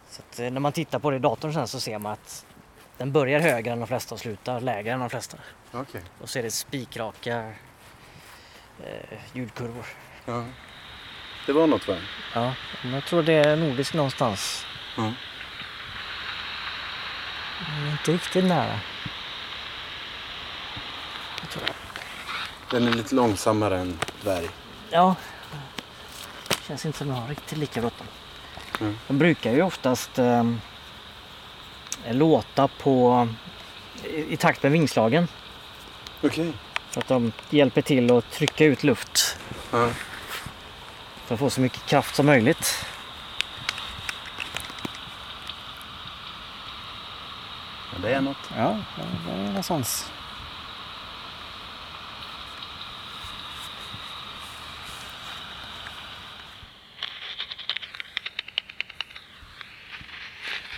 Så 0.10 0.43
eh, 0.43 0.51
när 0.51 0.60
man 0.60 0.72
tittar 0.72 1.00
på 1.00 1.10
det 1.12 1.15
i 1.15 1.20
datorn 1.20 1.53
sen 1.53 1.67
så 1.67 1.79
ser 1.79 2.00
man 2.00 2.12
att 2.12 2.46
den 2.98 3.12
börjar 3.12 3.39
högre 3.39 3.72
än 3.72 3.79
de 3.79 3.88
flesta 3.88 4.15
och 4.15 4.20
slutar 4.22 4.60
lägre 4.62 4.91
än 4.93 5.00
de 5.00 5.10
flesta. 5.10 5.38
Okej. 5.72 6.01
Och 6.22 6.29
så 6.29 6.39
är 6.39 6.43
det 6.43 6.51
spikraka 6.51 7.51
eh, 8.79 9.19
ljudkurvor. 9.33 9.85
Ja. 10.25 10.45
Det 11.45 11.53
var 11.53 11.67
något 11.67 11.87
va? 11.87 11.95
Ja, 12.33 12.53
men 12.83 12.93
jag 12.93 13.05
tror 13.05 13.23
det 13.23 13.33
är 13.33 13.55
nordisk 13.55 13.93
någonstans. 13.93 14.65
Men 14.95 15.15
Inte 17.91 18.11
riktigt 18.11 18.45
nära. 18.45 18.79
Jag 21.41 21.49
tror 21.49 21.63
det. 21.65 21.73
Den 22.71 22.87
är 22.87 22.91
lite 22.91 23.15
långsammare 23.15 23.79
än 23.79 23.99
dvärg. 24.21 24.49
Ja. 24.89 25.15
Känns 26.67 26.85
inte 26.85 26.97
som 26.97 27.07
jag 27.07 27.15
har 27.15 27.27
riktigt 27.27 27.57
lika 27.57 27.81
bråttom. 27.81 28.07
Mm. 28.81 28.97
De 29.07 29.17
brukar 29.17 29.51
ju 29.51 29.61
oftast 29.61 30.19
eh, 30.19 30.43
låta 32.09 32.67
på 32.67 33.27
i, 34.03 34.33
i 34.33 34.37
takt 34.37 34.63
med 34.63 34.71
vingslagen. 34.71 35.27
Okej. 36.23 36.53
Så 36.93 37.00
att 37.00 37.07
de 37.07 37.31
hjälper 37.50 37.81
till 37.81 38.12
att 38.12 38.31
trycka 38.31 38.65
ut 38.65 38.83
luft 38.83 39.38
Ja. 39.71 39.89
för 41.25 41.33
att 41.33 41.39
få 41.39 41.50
så 41.50 41.62
mycket 41.62 41.85
kraft 41.85 42.15
som 42.15 42.25
möjligt. 42.25 42.85
ja, 47.93 48.00
det 48.01 48.13
är 48.13 48.21
något. 48.21 48.38
Ja, 48.57 48.77
det 49.25 49.31
är 49.33 49.38
någonstans. 49.47 50.12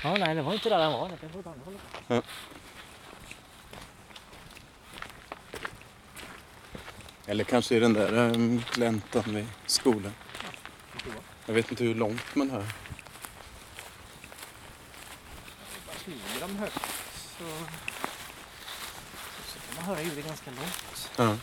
Ja, 0.04 0.16
nej, 0.18 0.36
det 0.36 0.42
var 0.42 0.54
inte 0.54 0.70
där 0.70 0.78
den 0.80 0.92
var. 0.92 1.10
Det 1.10 1.18
kan 1.18 1.30
vara 1.30 1.40
åt 1.40 1.48
andra 1.48 1.66
hållet. 1.66 2.26
Eller 7.28 7.44
kanske 7.44 7.76
i 7.76 7.80
den 7.80 7.94
där 7.94 8.14
um, 8.14 8.64
gläntan 8.74 9.24
vid 9.36 9.48
skolan. 9.66 10.14
Jag 11.46 11.54
vet 11.54 11.72
inte 11.72 11.84
hur 11.84 11.96
långt 11.96 12.36
man 12.36 12.50
hör. 12.50 12.66
Flyger 15.90 16.40
de 16.40 16.56
högt 16.56 16.80
så, 17.38 17.44
så 19.46 19.60
kan 19.60 19.76
man 19.76 19.84
höra 19.84 20.02
ljudet 20.02 20.26
ganska 20.28 20.52
långt. 20.52 21.12
Ja. 21.16 21.38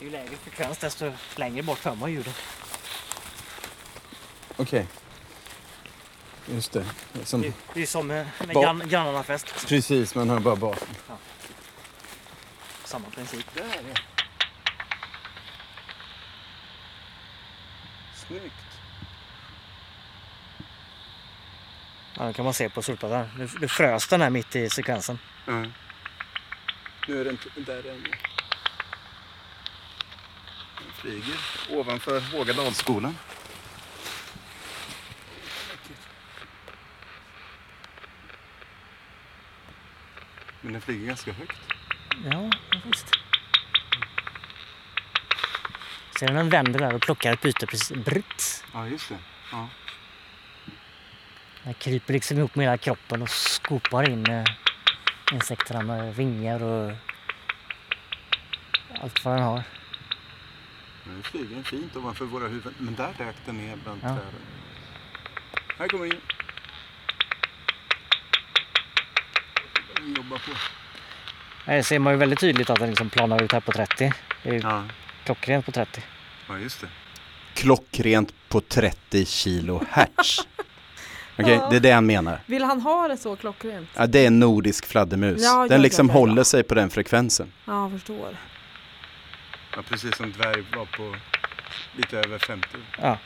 Ju 0.00 0.10
lägre 0.10 0.36
frekvens 0.36 0.78
desto 0.78 1.12
längre 1.36 1.62
bort 1.62 1.84
hör 1.84 1.94
man 1.94 2.12
ljudet. 2.12 2.36
Okej. 4.56 4.86
Just 6.46 6.72
det. 6.72 6.84
Som, 7.24 7.42
Det, 7.42 7.52
det 7.74 7.82
är 7.82 7.86
som 7.86 8.06
med, 8.06 8.26
grann, 8.52 8.82
grannarna 8.88 9.22
fest. 9.22 9.66
precis, 9.68 10.14
man 10.14 10.30
hör 10.30 10.38
bara 10.40 10.56
basen. 10.56 10.88
Samma 12.84 13.10
princip. 13.10 13.54
Där 13.54 13.62
är 13.62 13.82
det. 13.82 13.94
Snyggt. 18.26 18.54
Ja, 22.18 22.24
det 22.24 22.32
kan 22.32 22.44
man 22.44 22.54
se 22.54 22.68
på 22.68 22.82
solplattan. 22.82 23.28
Nu, 23.38 23.48
nu 23.60 23.68
frös 23.68 24.08
den 24.08 24.20
här 24.20 24.30
mitt 24.30 24.56
i 24.56 24.70
sekvensen. 24.70 25.18
Ja. 25.46 25.64
Nu 27.08 27.20
är 27.20 27.24
den 27.24 27.38
där 27.56 27.78
ännu. 27.90 28.10
Den 30.78 30.92
flyger 31.00 31.34
ovanför 31.70 32.20
Hågadalsskolan. 32.20 33.18
Men 40.72 40.80
den 40.80 40.82
flyger 40.86 41.06
ganska 41.06 41.32
högt. 41.32 41.58
Ja, 42.24 42.50
visst. 42.84 43.06
Ser 46.18 46.26
du 46.26 46.32
när 46.32 46.40
den 46.40 46.50
vänder 46.50 46.78
där 46.78 46.94
och 46.94 47.00
plockar 47.02 47.32
ett 47.32 47.40
byte 47.40 47.66
precis 47.66 47.92
britt. 48.04 48.64
Ja, 48.72 48.86
just 48.88 49.08
det. 49.08 49.18
Ja. 49.52 49.68
Den 51.62 51.74
kryper 51.74 52.12
liksom 52.12 52.38
ihop 52.38 52.54
med 52.54 52.66
hela 52.66 52.78
kroppen 52.78 53.22
och 53.22 53.30
skopar 53.30 54.10
in 54.10 54.26
eh, 54.26 54.44
insekterna 55.32 55.82
med 55.82 56.16
vingar 56.16 56.62
och 56.62 56.92
allt 59.02 59.24
vad 59.24 59.34
den 59.34 59.42
har. 59.42 59.62
Nu 61.04 61.22
flyger 61.22 61.54
den 61.54 61.64
fint 61.64 61.96
ovanför 61.96 62.24
våra 62.24 62.48
huvuden. 62.48 62.74
Men 62.78 62.94
där 62.94 63.14
dök 63.18 63.36
den 63.46 63.56
ner 63.58 63.76
bland 63.76 64.00
Ja. 64.02 64.08
träden. 64.08 64.42
Här 65.78 65.88
kommer 65.88 66.06
in. 66.06 66.20
Den 69.96 70.14
jobbar 70.32 70.44
på. 70.46 71.70
Här 71.70 71.82
ser 71.82 71.98
man 71.98 72.12
ju 72.12 72.18
väldigt 72.18 72.40
tydligt 72.40 72.70
att 72.70 72.78
den 72.78 72.88
liksom 72.88 73.10
planar 73.10 73.42
ut 73.42 73.52
här 73.52 73.60
på 73.60 73.72
30. 73.72 74.12
Det 74.42 74.48
är 74.48 74.52
ju 74.52 74.60
Ja. 74.60 74.84
klockrent 75.24 75.66
på 75.66 75.72
30. 75.72 76.02
Ja, 76.48 76.58
just 76.58 76.80
det. 76.80 76.88
Klockrent 77.54 78.34
på 78.48 78.60
30 78.60 79.24
kilo 79.26 79.84
hertz. 79.90 80.38
Okej, 81.38 81.54
Ja. 81.54 81.68
det 81.70 81.76
är 81.76 81.80
det 81.80 81.90
han 81.90 82.06
menar. 82.06 82.40
Vill 82.46 82.62
han 82.64 82.80
ha 82.80 83.08
det 83.08 83.16
så 83.16 83.36
klockrent? 83.36 83.88
Ja, 83.96 84.06
det 84.06 84.18
är 84.18 84.26
en 84.26 84.38
nordisk 84.38 84.86
fladdermus. 84.86 85.42
Ja, 85.42 85.66
den 85.68 85.82
liksom 85.82 86.06
ja, 86.08 86.12
ja, 86.12 86.18
ja. 86.18 86.20
håller 86.20 86.44
sig 86.44 86.62
på 86.62 86.74
den 86.74 86.90
frekvensen. 86.90 87.52
Ja, 87.64 87.82
jag 87.82 87.90
förstår. 87.92 88.36
Ja, 89.76 89.82
precis 89.88 90.16
som 90.16 90.32
dvärg 90.32 90.64
var 90.76 90.84
på 90.86 91.16
lite 91.96 92.18
över 92.18 92.38
50. 92.38 92.68
Ja. 92.98 93.18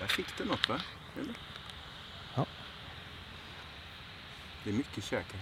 Där 0.00 0.06
fick 0.06 0.26
du 0.38 0.44
något 0.44 0.68
va? 0.68 0.80
Eller? 1.20 1.34
Ja. 2.34 2.46
Det 4.64 4.70
är 4.70 4.74
mycket 4.74 5.04
käkar. 5.04 5.40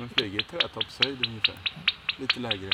De 0.00 0.08
flyger 0.08 0.40
i 0.40 0.44
trätoppshöjd 0.44 1.26
ungefär. 1.26 1.54
Lite 2.18 2.40
lägre. 2.40 2.70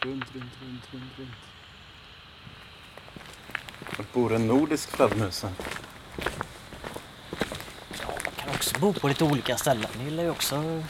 Runt, 0.00 0.24
runt, 0.34 0.52
runt, 0.62 0.84
runt, 0.92 1.18
runt. 1.18 1.30
Vart 3.98 4.12
bor 4.12 4.34
en 4.34 4.46
nordisk 4.46 4.90
fladdermus? 4.90 5.42
här? 5.42 5.52
Man 8.24 8.34
kan 8.36 8.48
också 8.54 8.78
bo 8.80 8.92
på 8.92 9.08
lite 9.08 9.24
olika 9.24 9.56
ställen. 9.56 9.86
Det 9.98 10.04
gillar 10.04 10.22
ju 10.22 10.30
också, 10.30 10.82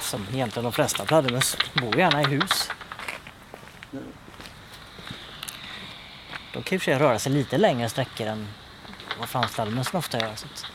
som 0.00 0.26
egentligen 0.32 0.64
de 0.64 0.72
flesta 0.72 1.06
fladdermöss, 1.06 1.56
bor 1.74 1.96
gärna 1.98 2.22
i 2.22 2.24
hus. 2.24 2.70
De 6.52 6.62
kan 6.62 6.74
i 6.74 6.78
och 6.78 6.82
för 6.82 6.84
sig 6.84 6.94
röra 6.98 7.18
sig 7.18 7.32
lite 7.32 7.58
längre 7.58 7.88
sträckor 7.88 8.26
än 8.26 8.48
vad 9.18 9.28
fransfladdermössen 9.28 9.98
ofta 9.98 10.20
gör. 10.20 10.34
Så 10.36 10.46
att 10.46 10.66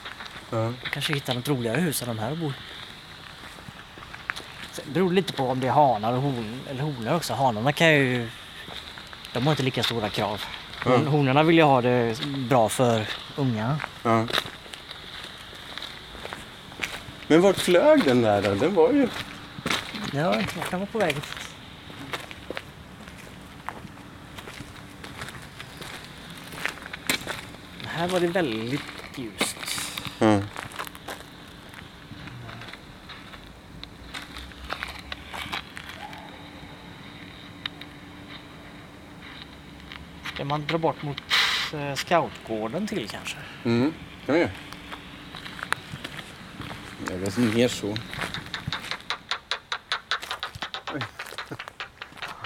Ja. 0.53 0.58
man 0.58 0.77
kanske 0.91 1.13
hittar 1.13 1.34
något 1.34 1.48
roligare 1.48 1.81
hus 1.81 2.01
än 2.01 2.08
de 2.08 2.20
här 2.20 2.36
bor. 2.36 2.53
Sen 4.72 4.86
beror 4.94 5.10
det 5.10 5.16
lite 5.16 5.34
på 5.34 5.48
om 5.48 5.60
det 5.60 5.68
är 5.68 5.72
hanar 5.72 6.13
och 6.13 6.22
hon, 6.22 6.60
eller 6.70 6.84
honor 6.84 7.16
också. 7.16 7.34
Hanarna 7.34 7.72
kan 7.72 7.90
ju... 7.94 8.30
De 9.34 9.44
har 9.44 9.51
inte 9.51 9.63
lika 9.63 9.84
stora 9.84 10.10
krav. 10.10 10.42
Mm. 10.86 11.08
Honorna 11.08 11.44
vill 11.44 11.56
ju 11.56 11.63
ha 11.63 11.82
det 11.82 12.20
bra 12.25 12.70
för 12.70 13.08
ungarna. 13.36 13.80
Ja. 14.04 14.28
Men 17.28 17.42
vart 17.42 17.58
flög 17.58 18.04
den 18.04 18.22
där 18.22 18.42
då? 18.42 18.56
Den 18.56 18.75
var 18.75 18.92
ju... 18.92 19.08
Ja, 20.13 20.36
jag 20.36 20.70
kan 20.70 20.80
vara 20.80 20.90
på 20.92 20.98
väg. 20.98 21.16
Här 27.86 28.08
var 28.08 28.20
det 28.20 28.28
väldigt 28.28 28.82
ljust. 29.16 29.58
Ja. 30.20 30.40
Ska 40.34 40.40
man 40.51 40.65
dra 40.67 40.77
bort 40.77 41.03
mot 41.03 41.22
eh, 41.74 41.96
scoutgården 41.96 42.88
till 42.88 43.10
kanske? 43.10 43.38
Mm, 43.63 43.93
kan 44.25 44.36
vi 44.36 44.41
göra. 44.41 44.51
Det 47.08 47.13
är 47.13 47.17
väl 47.17 47.56
mer 47.56 47.67
så. 47.67 47.97
Oj. 50.93 51.02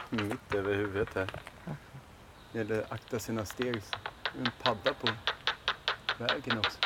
Mitt 0.24 0.54
över 0.54 0.76
huvudet 0.76 1.10
här. 1.16 1.30
Det 2.52 2.58
gäller 2.58 2.82
att 2.82 2.92
akta 2.92 3.20
sina 3.20 3.46
steg. 3.46 3.82
En 4.40 4.52
padda 4.64 4.94
på 4.94 5.10
vägen 6.18 6.58
också. 6.58 6.80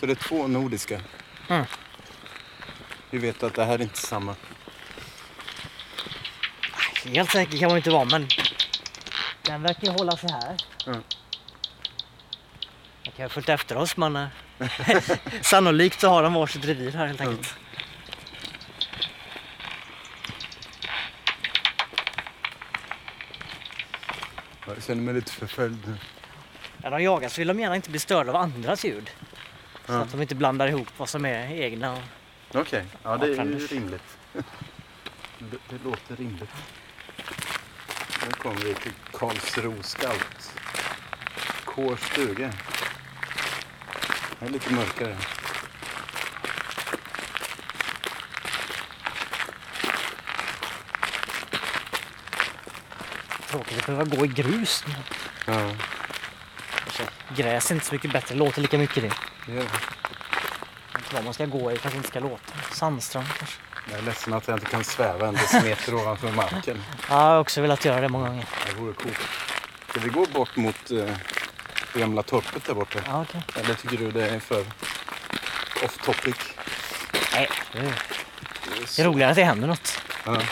Så 0.00 0.06
det 0.06 0.12
är 0.12 0.28
två 0.28 0.46
nordiska. 0.46 1.00
Mm. 1.48 1.64
Vi 3.10 3.18
vet 3.18 3.42
att 3.42 3.54
det 3.54 3.64
här 3.64 3.74
är 3.74 3.82
inte 3.82 3.98
samma. 3.98 4.34
Helt 7.14 7.30
säker 7.32 7.58
kan 7.58 7.68
man 7.68 7.76
inte 7.76 7.90
vara 7.90 8.04
men 8.04 8.28
den 9.42 9.62
verkar 9.62 9.82
ju 9.86 9.90
hålla 9.92 10.16
sig 10.16 10.30
här. 10.30 10.56
Mm. 10.86 11.02
Den 13.04 13.12
kan 13.12 13.22
ha 13.24 13.28
följt 13.28 13.48
efter 13.48 13.76
oss 13.76 13.96
men 13.96 14.26
sannolikt 15.42 16.00
så 16.00 16.08
har 16.08 16.22
de 16.22 16.34
varsitt 16.34 16.64
revir 16.64 16.92
här 16.92 17.06
helt 17.06 17.20
enkelt. 17.20 17.54
Jag 24.66 24.82
känner 24.82 25.02
mig 25.02 25.14
lite 25.14 25.32
förföljd 25.32 25.78
nu. 25.86 25.96
När 26.78 26.90
de 26.90 27.02
jagar 27.02 27.28
så 27.28 27.40
vill 27.40 27.48
de 27.48 27.60
gärna 27.60 27.76
inte 27.76 27.90
bli 27.90 27.98
störda 27.98 28.30
av 28.30 28.36
andras 28.36 28.84
ljud. 28.84 29.10
Så 29.86 29.92
att 29.92 30.12
de 30.12 30.22
inte 30.22 30.34
blandar 30.34 30.66
ihop 30.68 30.88
vad 30.96 31.08
som 31.08 31.24
är 31.24 31.52
egna. 31.52 31.92
och- 31.92 32.02
Okej, 32.60 32.84
ja 33.02 33.16
det 33.16 33.26
är 33.26 33.44
ju 33.44 33.66
rimligt. 33.66 34.18
Det, 35.38 35.56
det 35.68 35.84
låter 35.84 36.16
rimligt. 36.16 36.50
Nu 38.26 38.32
kommer 38.32 38.60
vi 38.60 38.74
till 38.74 38.92
Karlsro 39.12 39.82
Scout. 39.82 40.52
Kårs 41.64 42.00
stuga. 42.00 42.52
Det 44.38 44.46
är 44.46 44.50
lite 44.50 44.72
mörkare. 44.72 45.16
Tråkigt 53.48 53.78
att 53.78 53.86
behöva 53.86 54.04
gå 54.04 54.24
i 54.24 54.28
grus. 54.28 54.84
Ja, 55.46 55.70
Kanske. 56.84 57.04
Gräs 57.36 57.70
är 57.70 57.74
inte 57.74 57.86
så 57.86 57.94
mycket 57.94 58.12
bättre, 58.12 58.34
låter 58.34 58.60
lika 58.62 58.78
mycket 58.78 59.02
det. 59.02 59.12
det 59.46 59.52
är 59.52 59.56
det. 59.56 59.62
Jag 59.62 60.98
vet 60.98 61.04
inte 61.04 61.14
vad 61.14 61.24
man 61.24 61.34
ska 61.34 61.46
gå 61.46 61.72
i 61.72 61.78
det 61.82 61.94
inte 61.94 62.08
ska 62.08 62.20
låta. 62.20 62.52
Sandstrand 62.72 63.28
kanske. 63.38 63.65
Jag 63.90 63.98
är 63.98 64.02
ledsen 64.02 64.32
att 64.32 64.48
jag 64.48 64.56
inte 64.56 64.66
kan 64.70 64.84
sväva 64.84 65.28
en 65.28 65.34
decimeter 65.34 65.94
ovanför 65.94 66.32
marken. 66.32 66.82
Ja, 66.88 67.04
jag 67.08 67.16
har 67.16 67.40
också 67.40 67.60
velat 67.60 67.84
göra 67.84 68.00
det 68.00 68.08
många 68.08 68.28
gånger. 68.28 68.46
Det 68.66 68.74
vore 68.80 68.92
coolt. 68.94 69.18
Ska 69.90 70.00
vi 70.00 70.08
gå 70.08 70.26
bort 70.26 70.56
mot 70.56 70.90
eh, 70.90 71.16
det 71.92 72.00
gamla 72.00 72.22
torpet 72.22 72.64
där 72.64 72.74
borta? 72.74 72.98
Ja, 73.06 73.22
okej. 73.22 73.42
Eller 73.54 73.74
tycker 73.74 73.96
du 73.96 74.10
det 74.10 74.28
är 74.28 74.40
för 74.40 74.60
off 75.84 75.98
topic? 76.04 76.36
Nej, 77.32 77.48
det 77.72 77.78
är, 77.78 77.94
Det 78.96 79.02
är 79.02 79.04
roligare 79.04 79.30
att 79.30 79.36
det 79.36 79.44
händer 79.44 79.68
något. 79.68 80.00
Ja. 80.24 80.42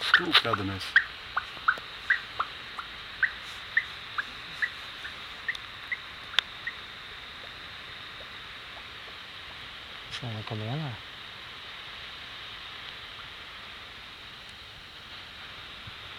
Stor 0.00 0.32
fladdermus. 0.32 0.84
Så 10.10 10.26
jag 10.26 10.46
kommer 10.46 10.64
igen 10.64 10.80
här. 10.80 10.94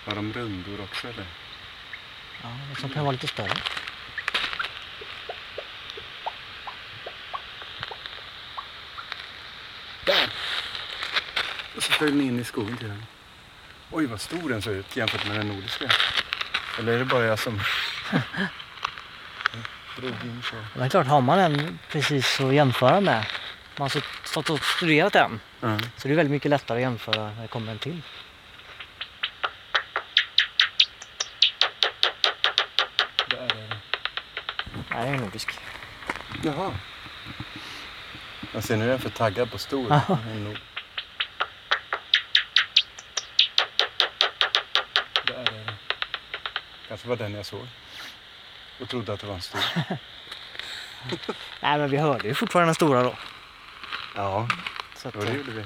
Har 0.05 0.15
de 0.15 0.24
rundor 0.35 0.81
också 0.83 1.07
eller? 1.07 1.25
Ja, 2.43 2.49
som 2.79 2.89
kan 2.89 3.03
vara 3.03 3.11
lite 3.11 3.27
större. 3.27 3.57
Där! 10.05 10.29
Och 11.75 11.83
så 11.83 11.91
föll 11.91 12.11
den 12.11 12.21
in 12.21 12.39
i 12.39 12.43
skogen 12.43 12.77
till 12.77 12.87
den. 12.87 13.05
Oj 13.91 14.05
vad 14.05 14.21
stor 14.21 14.49
den 14.49 14.61
såg 14.61 14.73
ut 14.73 14.95
jämfört 14.95 15.27
med 15.27 15.37
den 15.37 15.47
nordiska. 15.47 15.91
Eller 16.79 16.93
är 16.93 16.99
det 16.99 17.05
bara 17.05 17.25
jag 17.25 17.39
som? 17.39 17.61
Men 20.01 20.13
det 20.73 20.85
är 20.85 20.89
klart, 20.89 21.07
har 21.07 21.21
man 21.21 21.39
en 21.39 21.79
precis 21.91 22.39
att 22.39 22.53
jämföra 22.53 23.01
med. 23.01 23.25
Man 23.77 23.89
har 23.93 24.27
stått 24.27 24.49
och 24.49 24.65
studerat 24.65 25.13
den. 25.13 25.39
Ja. 25.59 25.79
Så 25.97 26.07
det 26.07 26.13
är 26.13 26.15
väldigt 26.15 26.31
mycket 26.31 26.49
lättare 26.49 26.77
att 26.77 26.81
jämföra 26.81 27.23
när 27.31 27.41
det 27.41 27.47
kommer 27.47 27.71
en 27.71 27.79
till. 27.79 28.01
Nej, 34.91 35.05
det 35.11 35.17
är 35.17 35.17
nordisk. 35.17 35.49
Jaha. 36.43 36.71
Jag 38.53 38.63
ser 38.63 38.77
nu 38.77 38.85
är 38.85 38.91
jag 38.91 39.01
för 39.01 39.09
taggad 39.09 39.51
på 39.51 39.57
stor. 39.57 39.89
Där 45.27 45.35
är 45.35 45.65
det. 45.65 45.73
Kanske 46.87 47.07
var 47.07 47.15
den 47.15 47.33
jag 47.33 47.45
såg. 47.45 47.67
Och 48.81 48.89
trodde 48.89 49.13
att 49.13 49.19
det 49.19 49.27
var 49.27 49.35
en 49.35 49.41
stor. 49.41 49.61
Nej, 51.61 51.77
men 51.77 51.89
vi 51.89 51.97
hörde 51.97 52.27
ju 52.27 52.33
fortfarande 52.33 52.67
den 52.67 52.75
stora 52.75 53.03
då. 53.03 53.15
Ja, 54.15 54.47
Så 54.95 55.07
att, 55.07 55.13
det 55.13 55.33
gjorde 55.33 55.51
vi. 55.51 55.63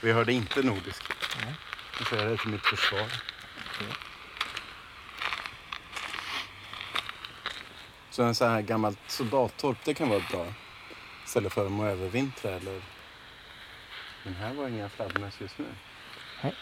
Vi 0.00 0.12
hörde 0.12 0.32
inte 0.32 0.62
nordisk. 0.62 1.02
Nej. 1.44 1.54
Nu 1.98 2.04
säger 2.04 2.22
jag 2.22 2.32
det 2.32 2.36
till 2.36 2.50
mitt 2.50 2.66
försvar. 2.66 3.06
Så 8.20 8.24
en 8.24 8.34
sån 8.34 8.50
här 8.50 8.62
gammalt 8.62 8.98
soldattorp, 9.06 9.84
det 9.84 9.94
kan 9.94 10.08
vara 10.08 10.22
bra 10.30 10.46
ställe 11.26 11.50
för 11.50 11.66
att 11.66 11.92
övervintra 11.92 12.50
eller? 12.50 12.82
Men 14.24 14.34
här 14.34 14.54
var 14.54 14.68
inga 14.68 14.88
fladdermöss 14.88 15.40
just 15.40 15.58
nu. 15.58 15.64
Nej. 16.42 16.54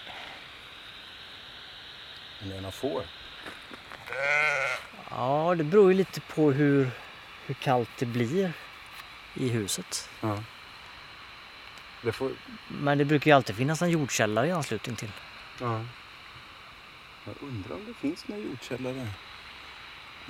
Men 2.40 2.48
det 2.48 2.56
är 2.56 2.60
några 2.60 2.72
får. 2.72 3.02
Ja, 5.10 5.54
det 5.58 5.64
beror 5.64 5.92
ju 5.92 5.98
lite 5.98 6.20
på 6.20 6.52
hur, 6.52 6.90
hur 7.46 7.54
kallt 7.54 7.90
det 7.98 8.06
blir 8.06 8.52
i 9.34 9.48
huset. 9.48 10.08
Ja. 10.20 10.42
Det 12.02 12.12
får... 12.12 12.32
Men 12.68 12.98
det 12.98 13.04
brukar 13.04 13.30
ju 13.30 13.36
alltid 13.36 13.56
finnas 13.56 13.82
en 13.82 13.90
jordkällare 13.90 14.46
i 14.46 14.52
anslutning 14.52 14.96
till. 14.96 15.12
Ja. 15.60 15.84
Jag 17.24 17.34
undrar 17.40 17.74
om 17.74 17.84
det 17.86 17.94
finns 17.94 18.28
några 18.28 18.42
jordkällare. 18.42 19.08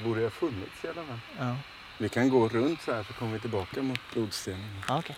Borde 0.05 0.23
ha 0.23 0.31
funnits 0.31 0.85
i 0.85 0.89
alla 0.89 1.05
fall. 1.05 1.19
Ja, 1.39 1.57
Vi 1.99 2.09
kan 2.09 2.29
gå 2.31 2.49
runt 2.49 2.83
så 2.83 2.93
här 2.95 3.03
så 3.03 3.13
kommer 3.13 3.33
vi 3.33 3.41
tillbaka 3.41 3.83
mot 3.83 4.01
blodstenen. 4.13 4.83
ja 4.89 4.99
okej. 4.99 5.17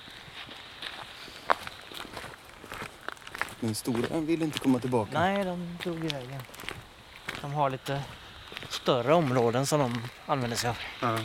Den 3.61 3.75
stora 3.75 4.21
vill 4.21 4.43
inte 4.43 4.59
komma 4.59 4.79
tillbaka. 4.79 5.21
Nej, 5.21 5.45
de 5.45 5.79
drog 5.83 5.97
iväg 6.05 6.25
igen. 6.25 6.43
De 7.41 7.53
har 7.53 7.71
lite 7.71 8.03
större 8.69 9.15
områden 9.15 9.67
som 9.67 9.81
de 9.81 10.03
använder 10.27 10.57
sig 10.57 10.71
av. 10.71 10.79
Ja. 11.01 11.19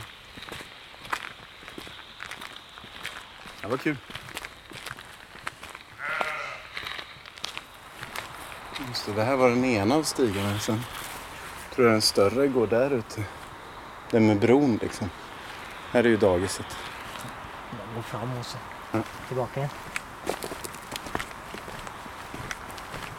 Det 3.61 3.67
var 3.67 3.77
kul. 3.77 3.97
Just 8.87 9.05
det, 9.05 9.13
det 9.13 9.23
här 9.23 9.35
var 9.35 9.49
den 9.49 9.65
ena 9.65 9.95
av 9.95 10.03
stigarna. 10.03 10.59
Sen 10.59 10.81
tror 11.75 11.87
jag 11.87 11.93
den 11.93 12.01
större 12.01 12.47
går 12.47 12.67
där 12.67 12.91
ute. 12.91 13.23
Den 14.11 14.27
med 14.27 14.39
bron 14.39 14.79
liksom. 14.81 15.09
Här 15.91 16.03
är 16.03 16.07
ju 16.09 16.17
dagiset. 16.17 16.77
De 17.71 17.95
går 17.95 18.01
fram 18.01 18.37
och 18.39 18.45
så 18.45 18.57
Ja. 18.91 18.99
tillbaka 19.27 19.59
igen. 19.59 19.69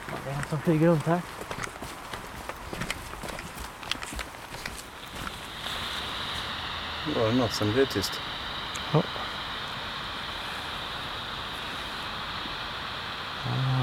Ja, 0.09 0.15
det 0.25 0.31
är 0.31 0.35
en 0.35 0.45
som 0.49 0.61
flyger 0.61 0.87
runt 0.87 1.07
här. 1.07 1.21
Var 7.17 7.27
det 7.27 7.35
något 7.35 7.53
som 7.53 7.73
blev 7.73 7.87
tyst? 7.87 8.21
Ja, 8.93 9.03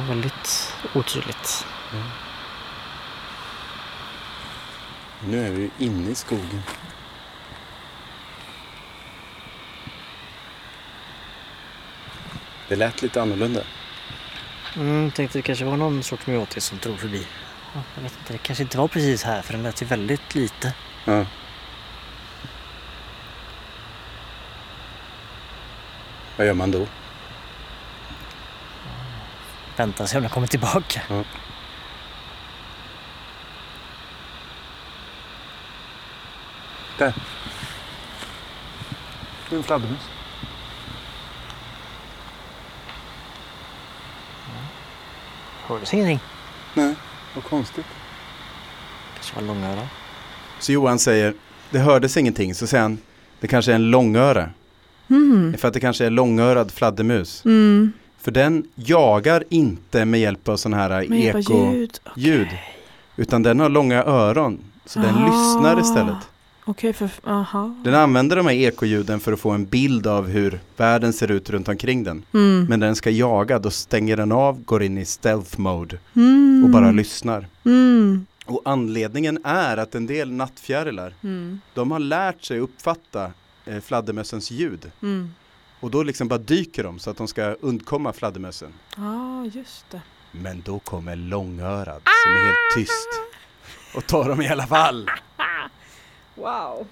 väldigt 0.08 0.74
otydligt. 0.94 1.66
Nu 5.28 5.46
är 5.48 5.52
vi 5.52 5.72
inne 5.78 6.10
i 6.10 6.16
skogen. 6.16 6.64
Det 12.74 12.78
lät 12.78 13.02
lite 13.02 13.22
annorlunda. 13.22 13.62
Mm, 14.76 15.12
tänkte 15.12 15.38
det 15.38 15.42
kanske 15.42 15.66
var 15.66 15.78
någon 15.78 16.04
sorts 16.04 16.28
myotis 16.28 16.66
som 16.66 16.78
drog 16.78 17.00
förbi. 17.00 17.28
Ja, 17.74 17.82
jag 17.96 18.04
vet 18.04 18.18
inte, 18.20 18.34
det 18.34 18.38
kanske 18.40 18.64
inte 18.64 18.78
var 18.78 18.88
precis 18.88 19.24
här 19.24 19.42
för 19.42 19.54
den 19.54 19.64
lät 19.64 19.82
ju 19.82 19.86
väldigt 19.86 20.36
lite. 20.36 20.74
Ja. 21.06 21.26
Vad 26.38 26.48
gör 26.48 26.54
man 26.54 26.72
då? 26.72 26.88
Vänta 29.76 30.08
sig 30.08 30.18
om 30.18 30.24
den 30.24 30.32
kommer 30.32 30.48
tillbaka. 30.48 31.02
Där. 36.98 37.14
Det 39.50 39.56
är 39.56 39.58
en 39.58 39.64
fladdermus. 39.64 40.13
Hördes 45.74 45.94
ingenting. 45.94 46.20
Nej, 46.74 46.96
vad 47.36 47.44
konstigt. 47.44 47.86
Kanske 49.16 49.36
var 49.36 49.42
långöra. 49.42 49.88
Så 50.60 50.72
Johan 50.72 51.00
säger, 51.00 51.34
det 51.70 51.80
hördes 51.80 52.18
ingenting. 52.18 52.56
Så 52.56 52.68
säger 52.68 52.82
han, 52.82 52.98
det 53.40 53.48
kanske 53.48 53.72
är 53.72 53.76
en 53.76 53.92
långöre. 53.92 54.50
Mm. 55.10 55.56
För 55.58 55.68
att 55.68 55.74
det 55.74 55.80
kanske 55.80 56.06
är 56.06 56.10
långörad 56.10 56.72
fladdermus. 56.72 57.46
Mm. 57.46 57.94
För 58.22 58.32
den 58.32 58.64
jagar 58.76 59.44
inte 59.50 60.06
med 60.06 60.20
hjälp 60.20 60.48
av 60.50 60.58
sådana 60.58 60.78
här 60.78 61.08
Med 61.10 61.20
hjälp 61.20 61.36
av 61.36 61.42
eko... 61.42 61.74
ljud. 61.74 62.00
ljud. 62.16 62.48
Utan 63.16 63.44
den 63.44 63.60
har 63.60 63.70
långa 63.70 64.04
öron. 64.04 64.60
Så 64.86 65.00
den 65.00 65.16
Ah. 65.16 65.26
lyssnar 65.26 65.80
istället. 65.80 66.18
Okej, 66.66 66.94
för... 66.94 67.10
Aha. 67.24 67.76
Den 67.84 67.94
använder 67.96 68.36
de 68.36 68.46
här 68.46 68.54
ekoljuden 68.54 69.20
för 69.20 69.32
att 69.34 69.40
få 69.40 69.50
en 69.52 69.66
bild 69.66 70.08
av 70.08 70.28
hur 70.28 70.60
världen 70.78 71.14
ser 71.14 71.32
ut 71.32 71.50
runt 71.50 71.68
omkring 71.68 72.04
den. 72.04 72.26
Mm. 72.34 72.66
Men 72.70 72.80
när 72.80 72.88
den 72.88 72.96
ska 72.96 73.10
jaga, 73.10 73.60
då 73.60 73.70
stänger 73.72 74.18
den 74.18 74.32
av, 74.32 74.64
går 74.64 74.84
in 74.84 74.98
i 74.98 75.06
stealth 75.06 75.60
mode 75.60 75.98
Mm. 76.16 76.62
och 76.64 76.70
bara 76.70 76.92
lyssnar. 76.92 77.48
Mm. 77.66 78.26
Och 78.46 78.62
anledningen 78.66 79.40
är 79.44 79.78
att 79.78 79.96
en 79.96 80.08
del 80.08 80.32
nattfjärilar, 80.32 81.14
Mm. 81.24 81.60
de 81.74 81.92
har 81.92 82.00
lärt 82.00 82.44
sig 82.44 82.60
uppfatta 82.60 83.32
eh, 83.66 83.80
fladdermössens 83.80 84.52
ljud. 84.52 84.92
Mm. 85.02 85.30
Och 85.80 85.92
då 85.92 86.04
liksom 86.04 86.28
bara 86.28 86.40
dyker 86.40 86.84
de 86.84 87.00
så 87.00 87.10
att 87.10 87.18
de 87.18 87.28
ska 87.28 87.44
undkomma 87.62 88.14
fladdermössen. 88.14 88.74
Ja, 88.98 89.46
just 89.54 89.86
det. 89.92 90.02
Men 90.32 90.62
då 90.66 90.80
kommer 90.80 91.16
långörad 91.16 92.02
som 92.24 92.32
är 92.32 92.46
helt 92.46 92.76
tyst 92.76 93.08
och 93.96 94.08
tar 94.08 94.30
dem 94.30 94.42
i 94.42 94.48
alla 94.50 94.68
fall. 94.68 95.10
Wow. 96.36 96.88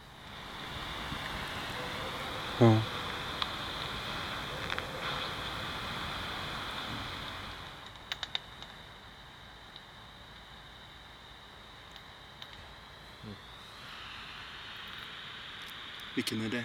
Vilken 16.15 16.45
är 16.45 16.49
det? 16.49 16.63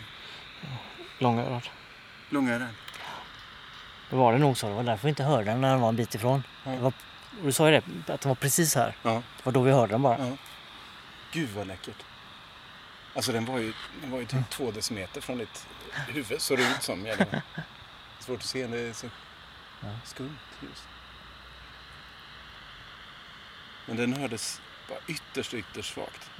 Långörad. 1.19 1.69
Långörad? 2.31 2.69
Det 4.11 4.17
var 4.17 4.33
det 4.33 4.39
nog 4.39 4.57
så. 4.57 4.69
Det 4.69 4.75
var 4.75 4.83
därför 4.83 5.03
vi 5.03 5.09
inte 5.09 5.23
hörde 5.23 5.45
den 5.45 5.61
när 5.61 5.71
den 5.71 5.81
var 5.81 5.89
en 5.89 5.97
bit 5.97 6.15
ifrån. 6.15 6.43
Ja. 6.65 6.71
Det 6.71 6.79
var, 6.79 6.93
du 7.43 7.53
sa 7.53 7.71
ju 7.71 7.81
det, 8.07 8.12
att 8.12 8.21
den 8.21 8.29
var 8.29 8.35
precis 8.35 8.75
här. 8.75 8.97
Ja. 9.03 9.11
Det 9.37 9.45
var 9.45 9.53
då 9.53 9.61
vi 9.61 9.73
hörde 9.73 9.93
den 9.93 10.03
bara. 10.03 10.19
ja. 10.19 10.37
Gud 11.33 11.49
vad 11.57 11.67
läckert. 11.67 12.05
Alltså 13.17 13.33
den 13.33 13.45
var 13.45 13.59
ju, 13.59 13.73
den 14.01 14.11
var 14.11 14.19
ju 14.19 14.27
typ 14.27 14.51
två 14.51 14.71
decimeter 14.71 15.21
från 15.21 15.39
ditt 15.39 15.67
huvud, 16.09 16.41
såg 16.41 16.59
det 16.59 16.65
ut 16.65 16.83
som. 16.83 17.07
Svårt 18.21 18.39
att 18.39 18.45
se, 18.45 18.67
det 18.67 18.79
är 18.81 18.93
så 18.93 19.07
skumt 20.05 20.39
ljus. 20.63 20.83
Men 23.87 23.97
den 23.97 24.13
hördes 24.13 24.61
bara 24.89 24.99
ytterst, 25.09 25.55
ytterst 25.55 25.95
svagt. 25.95 26.31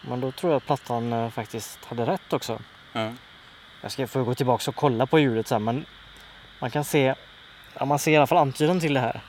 Men 0.00 0.20
då 0.20 0.32
tror 0.32 0.52
jag 0.52 0.56
att 0.56 0.66
plattan 0.66 1.12
eh, 1.12 1.30
faktiskt 1.30 1.84
hade 1.84 2.06
rätt 2.06 2.32
också. 2.32 2.60
Ja. 2.92 3.12
Jag 3.82 3.92
ska 3.92 4.06
få 4.06 4.24
gå 4.24 4.34
tillbaka 4.34 4.70
och 4.70 4.76
kolla 4.76 5.06
på 5.06 5.18
ljudet 5.18 5.48
sen 5.48 5.64
men 5.64 5.86
man 6.60 6.70
kan 6.70 6.84
se, 6.84 7.14
ja, 7.78 7.84
man 7.84 7.98
ser 7.98 8.12
i 8.12 8.16
alla 8.16 8.26
fall 8.26 8.38
antydan 8.38 8.80
till 8.80 8.94
det 8.94 9.00
här. 9.00 9.20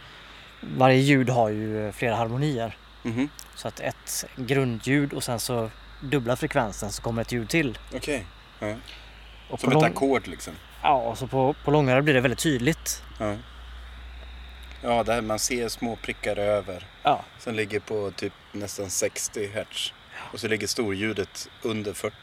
Varje 0.62 0.98
ljud 1.00 1.30
har 1.30 1.50
ju 1.50 1.88
eh, 1.88 1.92
flera 1.92 2.16
harmonier. 2.16 2.78
Mhm. 3.04 3.30
Så 3.56 3.68
att 3.68 3.80
ett 3.80 4.26
grundljud 4.36 5.14
och 5.14 5.24
sen 5.24 5.40
så 5.40 5.70
dubbla 6.02 6.36
frekvensen 6.36 6.92
så 6.92 7.02
kommer 7.02 7.22
ett 7.22 7.32
ljud 7.32 7.50
till. 7.50 7.78
Okej. 7.96 8.26
Ja. 8.60 8.74
Och 9.50 9.60
Som 9.60 9.70
ett 9.70 9.74
lång- 9.74 9.84
ackord 9.86 10.28
liksom. 10.28 10.54
Ja, 10.82 11.16
så 11.16 11.28
på, 11.28 11.56
på 11.64 11.72
långare 11.72 12.02
blir 12.02 12.14
det 12.14 12.22
väldigt 12.22 12.40
tydligt. 12.40 13.04
Ja. 13.20 13.36
ja, 14.82 15.04
där 15.04 15.22
man 15.22 15.40
ser 15.40 15.70
små 15.70 15.96
prickar 15.96 16.36
över. 16.38 16.88
Ja, 17.04 17.24
Som 17.40 17.54
ligger 17.56 17.80
på 17.80 18.12
typ 18.16 18.34
nästan 18.52 18.90
60 18.90 19.52
hertz. 19.54 19.94
Och 20.18 20.40
så 20.40 20.48
ligger 20.48 20.68
storljudet 20.68 21.50
under 21.62 21.94
40. 21.94 22.16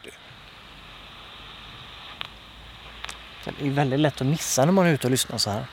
det 3.59 3.65
är 3.67 3.69
väldigt 3.71 3.99
lätt 3.99 4.21
att 4.21 4.27
missa 4.27 4.65
när 4.65 4.71
man 4.71 4.85
är 4.85 4.93
ute 4.93 5.07
och 5.07 5.11
lyssnar 5.11 5.37
så 5.37 5.49
här. 5.49 5.65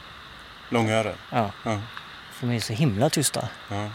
Långöra. 0.69 1.13
Ja, 1.33 1.51
Ja. 1.65 1.81
för 2.33 2.47
de 2.47 2.57
är 2.57 2.61
så 2.61 2.73
himla 2.73 3.11
tysta. 3.11 3.49
Ja. 3.71 3.89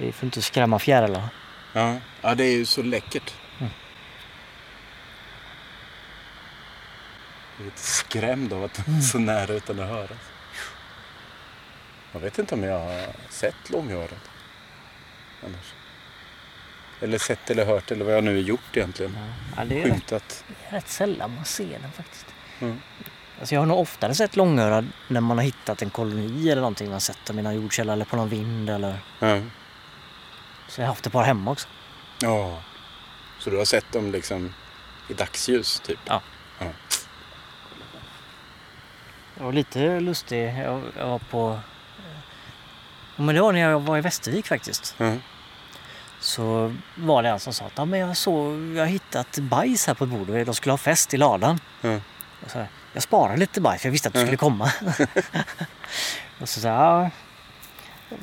Vi 0.00 0.12
får 0.12 0.26
inte 0.26 0.42
skrämma 0.42 0.78
fjärilar. 0.78 1.28
Ja. 1.72 1.96
ja, 2.20 2.34
det 2.34 2.44
är 2.44 2.56
ju 2.56 2.64
så 2.64 2.82
läckert. 2.82 3.34
Mm. 3.58 3.72
Jag 7.56 7.60
är 7.60 7.64
lite 7.64 7.80
skrämd 7.80 8.52
av 8.52 8.64
att 8.64 8.74
den 8.74 8.94
är 8.96 9.00
så 9.00 9.18
nära 9.18 9.52
utan 9.52 9.80
att 9.80 9.88
höras. 9.88 10.18
Jag 12.12 12.20
vet 12.20 12.38
inte 12.38 12.54
om 12.54 12.62
jag 12.62 12.78
har 12.78 13.06
sett 13.28 13.70
långörat. 13.70 14.30
Annars. 15.44 15.72
Eller 17.00 17.18
sett 17.18 17.50
eller 17.50 17.66
hört 17.66 17.90
eller 17.90 18.04
vad 18.04 18.14
jag 18.14 18.24
nu 18.24 18.34
har 18.34 18.42
gjort 18.42 18.76
egentligen. 18.76 19.18
Ja, 19.56 19.64
det 19.64 19.74
är 19.74 19.78
rätt, 19.78 19.92
Skymtat. 19.92 20.44
rätt 20.68 20.88
sällan 20.88 21.34
man 21.34 21.44
ser 21.44 21.78
den 21.78 21.92
faktiskt. 21.92 22.26
Mm. 22.60 22.80
Alltså 23.38 23.54
jag 23.54 23.60
har 23.60 23.66
nog 23.66 23.78
oftare 23.78 24.14
sett 24.14 24.36
långörad 24.36 24.86
när 25.08 25.20
man 25.20 25.38
har 25.38 25.44
hittat 25.44 25.82
en 25.82 25.90
koloni 25.90 26.50
eller 26.50 26.60
någonting. 26.62 26.86
Man 26.86 26.92
har 26.92 27.00
sett 27.00 27.26
dem 27.26 27.38
i 27.38 27.42
någon 27.42 27.54
jordkälla 27.54 27.92
eller 27.92 28.04
på 28.04 28.16
någon 28.16 28.28
vind 28.28 28.70
eller... 28.70 28.98
Ja. 29.18 29.40
Så 30.68 30.80
jag 30.80 30.86
har 30.86 30.92
haft 30.92 31.06
ett 31.06 31.12
par 31.12 31.22
hemma 31.24 31.50
också. 31.50 31.68
ja. 32.20 32.58
Så 33.40 33.50
du 33.50 33.56
har 33.58 33.64
sett 33.64 33.92
dem 33.92 34.12
liksom 34.12 34.54
i 35.08 35.14
dagsljus 35.14 35.80
typ? 35.80 35.98
Ja. 36.06 36.20
Jag 39.36 39.44
var 39.44 39.52
lite 39.52 40.00
lustig. 40.00 40.48
Jag, 40.58 40.82
jag 40.98 41.06
var 41.06 41.18
på... 41.18 41.58
Men 43.16 43.34
det 43.34 43.40
var 43.40 43.52
när 43.52 43.60
jag 43.60 43.80
var 43.80 43.98
i 43.98 44.00
Västervik 44.00 44.46
faktiskt. 44.46 44.94
Ja. 44.98 45.12
Så 46.20 46.74
var 46.94 47.22
det 47.22 47.28
en 47.28 47.40
som 47.40 47.52
sa 47.52 47.64
att 47.64 47.72
ja, 47.76 47.84
men 47.84 48.00
jag, 48.00 48.16
såg, 48.16 48.60
jag 48.76 48.82
har 48.82 48.86
hittat 48.86 49.38
bajs 49.38 49.86
här 49.86 49.94
på 49.94 50.04
ett 50.04 50.10
bord 50.10 50.30
och 50.30 50.44
de 50.46 50.54
skulle 50.54 50.72
ha 50.72 50.78
fest 50.78 51.14
i 51.14 51.16
ladan. 51.16 51.60
Ja. 51.80 52.00
Och 52.44 52.50
så, 52.50 52.58
här, 52.58 52.68
jag 52.92 53.02
sparade 53.02 53.36
lite 53.36 53.60
bajs 53.60 53.80
för 53.82 53.88
jag 53.88 53.92
visste 53.92 54.08
att 54.08 54.14
du 54.14 54.20
Ja. 54.20 54.26
skulle 54.26 54.36
komma. 54.36 54.72
och 56.40 56.48
så 56.48 56.60
sa 56.60 56.68
jag, 56.68 56.76
ja, 57.04 57.10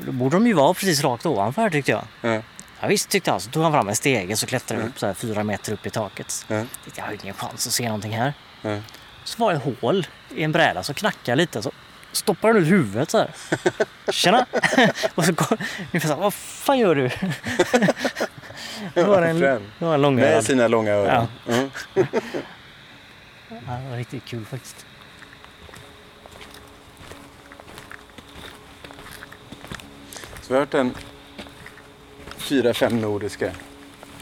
då 0.06 0.12
borde 0.12 0.36
de 0.36 0.48
ju 0.48 0.54
vara 0.54 0.74
precis 0.74 1.02
rakt 1.04 1.26
ovanför 1.26 1.70
tyckte 1.70 1.92
jag. 1.92 2.04
Ja. 2.22 2.42
Ja, 2.82 2.88
visst 2.88 3.10
tyckte 3.10 3.32
han. 3.32 3.40
Så 3.40 3.50
tog 3.50 3.64
han 3.64 3.72
fram 3.72 3.90
en 3.90 3.96
stege 3.96 4.36
så 4.38 4.46
klättrade 4.46 4.82
Ja. 4.84 4.88
upp 4.88 5.00
så 5.00 5.06
här 5.06 5.14
fyra 5.14 5.44
meter 5.44 5.74
upp 5.74 5.86
i 5.86 5.90
taket. 5.90 6.46
Tänkte, 6.48 6.92
Jag 6.96 7.04
har 7.04 7.18
ingen 7.24 7.34
chans 7.36 7.68
att 7.68 7.74
se 7.74 7.86
någonting 7.86 8.18
här. 8.18 8.34
Ja. 8.62 8.78
Så 9.24 9.44
var 9.44 9.54
det 9.54 9.62
hål 9.82 10.08
i 10.36 10.44
en 10.44 10.52
bräda 10.52 10.84
så 10.84 10.94
knackade 10.94 11.36
lite 11.36 11.62
så 11.62 11.72
stoppar 12.12 12.48
han 12.48 12.58
ut 12.58 12.68
huvudet 12.68 13.10
så 13.10 13.18
här. 13.18 13.30
Tjena! 14.12 14.46
och 15.16 15.26
så 15.26 15.32
ungefär 15.32 16.00
så 16.00 16.08
här, 16.08 16.16
vad 16.22 16.34
fan 16.34 16.80
gör 16.80 16.96
du? 16.96 17.10
det 18.94 19.04
var 19.04 19.22
en, 19.22 19.40
det 19.40 19.60
var 19.80 19.94
en 19.94 20.02
lång 20.02 20.16
Med 20.16 20.44
sina 20.44 20.68
långa 20.68 20.92
öron. 20.92 21.28
Ja. 21.46 21.54
Ja, 23.50 23.74
det 23.84 23.90
var 23.90 23.98
riktigt 23.98 24.26
kul 24.26 24.46
faktiskt. 24.46 24.85
Så 30.46 30.54
vi 30.54 30.60
har 30.60 30.66
hört 30.66 30.74
en 30.74 30.94
fyra, 32.38 32.74
fem 32.74 33.02
nordiska. 33.02 33.52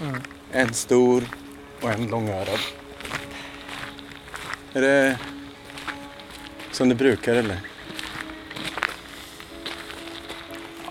Mm. 0.02 0.22
En 0.52 0.74
stor 0.74 1.24
och 1.82 1.90
en 1.90 2.08
långörad. 2.08 2.60
Är 4.74 4.82
det 4.82 5.18
som 6.72 6.90
det 6.90 6.96
brukar 6.96 7.36
eller? 7.36 7.58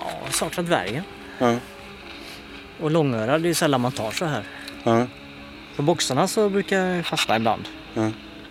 Ja, 0.00 0.30
saknar 0.30 0.64
dvärgen. 0.64 1.04
Ja. 1.38 1.56
Och 2.80 2.90
långörad, 2.90 3.42
det 3.42 3.48
är 3.48 3.54
sällan 3.54 3.80
man 3.80 3.92
tar 3.92 4.10
så 4.10 4.24
här. 4.24 4.44
ja. 4.84 5.06
På 5.76 5.82
boxarna 5.82 6.28
så 6.28 6.48
brukar 6.48 6.78
jag 6.78 7.06
fastna 7.06 7.36
ibland. 7.36 7.68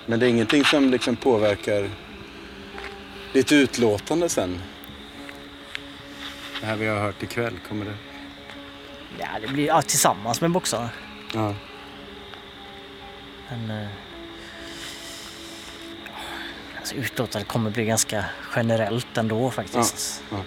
Men 0.05 0.19
det 0.19 0.25
är 0.25 0.29
ingenting 0.29 0.65
som 0.65 0.91
liksom 0.91 1.15
påverkar 1.15 1.89
ditt 3.33 3.51
utlåtande 3.51 4.29
sen? 4.29 4.59
Det 6.61 6.67
här 6.67 6.75
vi 6.75 6.87
har 6.87 6.99
hört 6.99 7.23
ikväll, 7.23 7.59
kommer 7.69 7.85
det? 7.85 7.95
Ja, 9.19 9.27
det 9.41 9.47
blir 9.47 9.67
ja, 9.67 9.81
tillsammans 9.81 10.41
med 10.41 10.51
boxarna. 10.51 10.89
Ja. 11.33 11.55
Men... 13.49 13.71
Eh, 13.83 13.87
alltså 16.77 16.95
utlåtandet 16.95 17.47
kommer 17.47 17.69
bli 17.69 17.85
ganska 17.85 18.25
generellt 18.55 19.17
ändå 19.17 19.51
faktiskt. 19.51 20.23
Ja, 20.29 20.37
ja. 20.37 20.43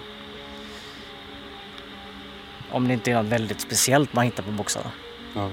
Om 2.70 2.88
det 2.88 2.94
inte 2.94 3.10
är 3.10 3.14
något 3.22 3.32
väldigt 3.32 3.60
speciellt 3.60 4.12
man 4.12 4.24
hittar 4.24 4.42
på 4.42 4.50
boxarna. 4.50 4.90
ja. 5.34 5.50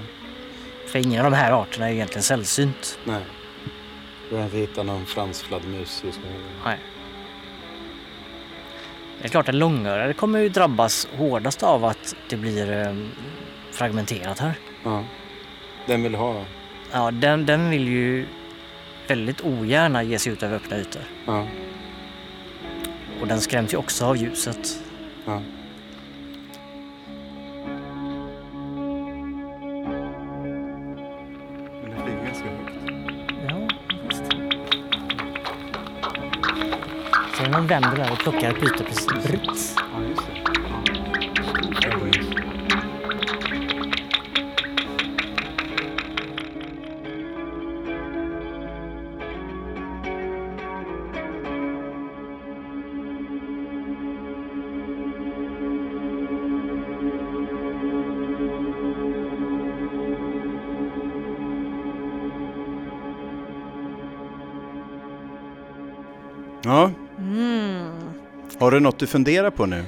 För 0.87 0.99
ingen 0.99 1.25
av 1.25 1.31
de 1.31 1.37
här 1.37 1.51
arterna 1.51 1.89
är 1.89 1.93
egentligen 1.93 2.23
sällsynt. 2.23 2.99
Nej. 3.03 3.23
Du 4.29 4.35
har 4.35 4.43
inte 4.43 4.57
hittat 4.57 4.85
någon 4.85 5.05
fransfladdermus 5.05 6.01
just 6.05 6.19
nu? 6.19 6.43
Nej. 6.65 6.77
Det 9.21 9.27
är 9.27 9.29
klart 9.29 9.49
att 9.49 9.55
långörare 9.55 10.13
kommer 10.13 10.39
ju 10.39 10.49
drabbas 10.49 11.07
hårdast 11.17 11.63
av 11.63 11.85
att 11.85 12.15
det 12.29 12.37
blir 12.37 12.71
eh, 12.71 12.95
fragmenterat 13.71 14.39
här. 14.39 14.53
Ja. 14.83 15.03
Den 15.87 16.03
vill 16.03 16.15
ha? 16.15 16.45
Ja, 16.91 17.11
den, 17.11 17.45
den 17.45 17.69
vill 17.69 17.87
ju 17.87 18.25
väldigt 19.07 19.41
ogärna 19.41 20.03
ge 20.03 20.19
sig 20.19 20.33
ut 20.33 20.43
över 20.43 20.55
öppna 20.55 20.77
ytor. 20.77 21.01
Ja. 21.25 21.47
Och 23.21 23.27
den 23.27 23.41
skräms 23.41 23.73
ju 23.73 23.77
också 23.77 24.05
av 24.05 24.17
ljuset. 24.17 24.83
ja. 25.25 25.41
Vänder 37.71 37.95
där 37.95 38.11
och 38.11 38.19
plockar 38.19 38.49
ett 38.49 38.61
byte 38.61 38.83
precis. 38.83 39.07
Brits. 39.07 39.75
Ja, 66.63 66.91
har 68.61 68.71
du 68.71 68.79
något 68.79 68.99
du 68.99 69.07
funderar 69.07 69.51
på 69.51 69.65
nu? 69.65 69.83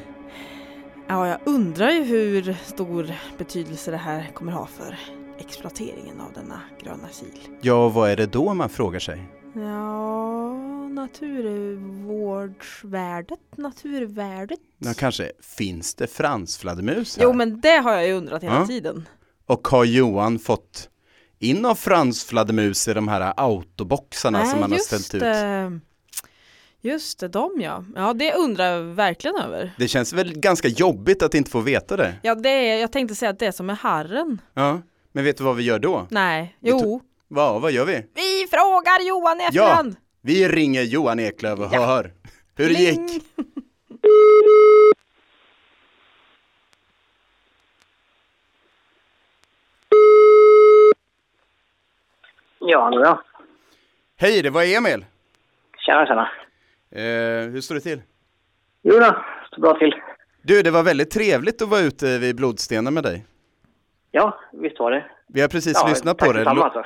Ja, 1.08 1.28
jag 1.28 1.38
undrar 1.46 1.90
ju 1.90 2.04
hur 2.04 2.56
stor 2.66 3.12
betydelse 3.38 3.92
det 3.92 3.98
här 3.98 4.30
kommer 4.34 4.52
ha 4.52 4.66
för 4.66 5.00
exploateringen 5.40 6.22
av 6.22 6.34
denna 6.34 6.60
gröna 6.84 7.08
kil. 7.20 7.40
Ja, 7.62 7.90
vad 7.90 8.10
är 8.10 8.16
det 8.16 8.26
då 8.26 8.54
man 8.54 8.70
frågar 8.70 9.00
sig? 9.00 9.24
Ja, 9.56 10.54
naturvårdsvärdet, 10.90 13.40
naturvärdet. 13.58 14.60
Ja, 14.78 14.94
kanske, 14.98 15.32
finns 15.58 15.96
det 15.96 16.08
fransfladdermus 16.08 17.18
här? 17.18 17.24
Jo, 17.24 17.34
men 17.34 17.62
det 17.62 17.78
har 17.78 17.94
jag 17.94 18.08
ju 18.08 18.14
undrat 18.14 18.44
hela 18.44 18.56
Ja. 18.60 18.68
tiden. 18.68 19.08
Och 19.46 19.68
har 19.68 19.86
Johan 19.86 20.40
fått 20.40 20.90
in 21.40 21.66
av 21.66 21.76
fransfladdermus 21.76 22.88
i 22.88 22.94
de 22.94 23.08
här 23.08 23.34
autoboxarna 23.38 24.46
som 24.46 24.62
han 24.62 24.72
har 24.72 24.80
ställt 24.80 25.14
ut? 25.14 25.20
det. 25.22 25.80
Just 26.86 27.20
det, 27.20 27.28
de 27.28 27.62
ja. 27.62 27.84
Ja, 27.96 28.14
det 28.14 28.34
undrar 28.34 28.66
jag 28.66 28.80
verkligen 28.84 29.36
över. 29.36 29.72
Det 29.78 29.88
känns 29.88 30.14
väl 30.14 30.34
ganska 30.40 30.68
jobbigt 30.68 31.24
att 31.24 31.34
inte 31.34 31.52
få 31.52 31.60
veta 31.60 31.98
det? 31.98 32.14
Ja, 32.22 32.36
det 32.36 32.50
är, 32.50 32.82
jag 32.82 32.92
tänkte 32.92 33.16
säga 33.16 33.30
att 33.32 33.40
det 33.40 33.46
är 33.46 33.52
som 33.52 33.66
med 33.66 33.78
harren. 33.78 34.42
Ja, 34.54 34.82
men 35.12 35.24
vet 35.24 35.38
du 35.38 35.44
vad 35.44 35.56
vi 35.56 35.64
gör 35.64 35.80
då? 35.80 36.08
Nej, 36.10 36.58
jo. 36.60 37.02
Va, 37.28 37.60
vad 37.60 37.72
gör 37.72 37.86
vi? 37.86 37.94
Vi 38.14 38.48
frågar 38.52 39.08
Johan 39.08 39.42
i 39.42 39.44
efterhand. 39.44 39.96
Vi 40.22 40.48
ringer 40.48 40.82
Johan 40.82 41.20
Eklöf 41.20 41.60
och 41.60 41.68
Ja. 41.72 41.86
hör 41.86 42.12
hur 42.56 42.68
det 42.70 42.74
gick. 42.74 43.24
Ja, 52.60 52.90
nu 52.90 52.98
ja. 53.02 53.24
Hej, 54.18 54.42
det 54.42 54.50
var 54.50 54.64
Emil. 54.64 55.06
Tjena, 55.86 56.06
tjena. 56.06 56.30
Eh, 56.96 57.50
hur 57.52 57.62
står 57.62 57.76
det 57.76 57.82
till? 57.82 58.02
Jo 58.84 59.00
då, 59.00 59.24
står 59.52 59.62
bra 59.62 59.78
till. 59.80 59.94
Du, 60.44 60.62
det 60.62 60.72
var 60.72 60.84
väldigt 60.84 61.12
trevligt 61.12 61.62
att 61.62 61.70
vara 61.70 61.82
ute 61.82 62.18
vid 62.20 62.36
Blodstenen 62.36 62.94
med 62.94 63.04
dig. 63.04 63.26
Ja, 64.12 64.40
visst 64.54 64.80
var 64.80 64.92
det. 64.92 65.06
Vi 65.28 65.42
har 65.42 65.48
precis 65.48 65.74
ja, 65.76 65.88
lyssnat 65.90 66.18
på 66.18 66.34
det. 66.34 66.50
alltså. 66.50 66.84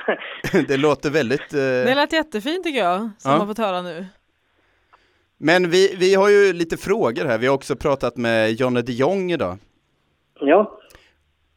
det 0.68 0.76
låter 0.76 1.10
väldigt... 1.10 1.50
Det 1.50 1.90
Eh... 1.90 1.96
lät 1.96 2.12
jättefint 2.12 2.64
tycker 2.64 2.78
jag, 2.80 3.10
som 3.18 3.30
Ja. 3.32 3.38
man 3.38 3.46
fått 3.46 3.58
höra 3.58 3.82
nu. 3.82 4.06
Men 5.38 5.70
vi, 5.70 5.96
vi 5.98 6.14
har 6.14 6.28
ju 6.28 6.52
lite 6.52 6.76
frågor 6.76 7.24
här. 7.24 7.38
Vi 7.38 7.46
har 7.46 7.54
också 7.54 7.76
pratat 7.76 8.16
med 8.16 8.52
Jonne 8.52 8.82
de 8.82 8.92
Jong 8.92 9.32
idag. 9.32 9.58
Ja, 10.40 10.74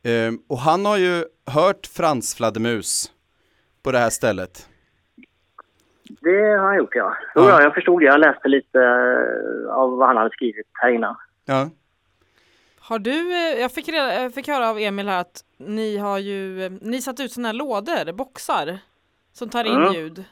Eh, 0.04 0.32
och 0.50 0.58
han 0.58 0.86
har 0.86 0.98
ju 0.98 1.26
hört 1.46 1.88
fransfladdermus 1.88 3.12
på 3.84 3.92
det 3.92 3.98
här 4.00 4.10
stället. 4.10 4.68
Det 6.04 6.58
har 6.58 6.68
han 6.68 6.78
gjort 6.78 6.96
ja. 6.96 7.16
Jo, 7.36 7.42
Ja. 7.42 7.50
ja. 7.50 7.62
jag 7.62 7.74
förstod 7.74 8.02
det. 8.02 8.06
Jag 8.06 8.20
läste 8.20 8.48
lite 8.48 8.80
eh, 8.80 9.74
av 9.76 9.98
vad 9.98 10.08
han 10.08 10.18
hade 10.18 10.30
skrivit 10.30 10.68
här 10.74 10.90
innan. 10.90 11.16
Ja. 11.46 11.70
Har 12.80 13.00
du, 13.00 13.32
eh, 13.34 13.62
jag 13.62 13.72
fick, 13.72 13.90
reda, 13.90 14.22
jag 14.24 14.34
fick 14.34 14.48
höra 14.48 14.70
av 14.70 14.80
Emil 14.80 15.08
här 15.08 15.22
att 15.22 15.44
ni 15.58 15.98
har 15.98 16.18
ju, 16.20 16.64
eh, 16.66 16.72
ni 16.82 17.02
satt 17.02 17.20
ut 17.20 17.32
sådana 17.32 17.48
här 17.48 17.54
lådor, 17.54 18.14
boxar, 18.14 18.78
som 19.34 19.50
tar 19.50 19.64
in 19.64 19.76
Mm. 19.76 19.94
ljud. 19.94 20.24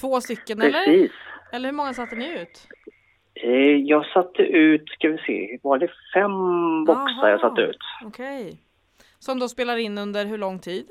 Två 0.00 0.20
stycken 0.20 0.60
eller? 0.62 0.84
Precis. 0.84 1.12
Eller 1.52 1.68
hur 1.68 1.76
många 1.76 1.94
satte 1.94 2.16
ni 2.16 2.40
ut? 2.42 2.66
Jag 3.88 4.06
satte 4.06 4.42
ut, 4.42 4.88
ska 4.88 5.08
vi 5.08 5.18
se, 5.18 5.58
var 5.62 5.78
det 5.78 5.88
fem 6.14 6.84
boxar 6.84 7.28
jag 7.28 7.40
Aha. 7.40 7.48
satte 7.50 7.60
ut? 7.60 7.78
Okej. 8.04 8.58
Som 9.18 9.38
då 9.38 9.48
spelar 9.48 9.76
in 9.76 9.98
under 9.98 10.24
hur 10.26 10.38
lång 10.38 10.58
tid? 10.58 10.86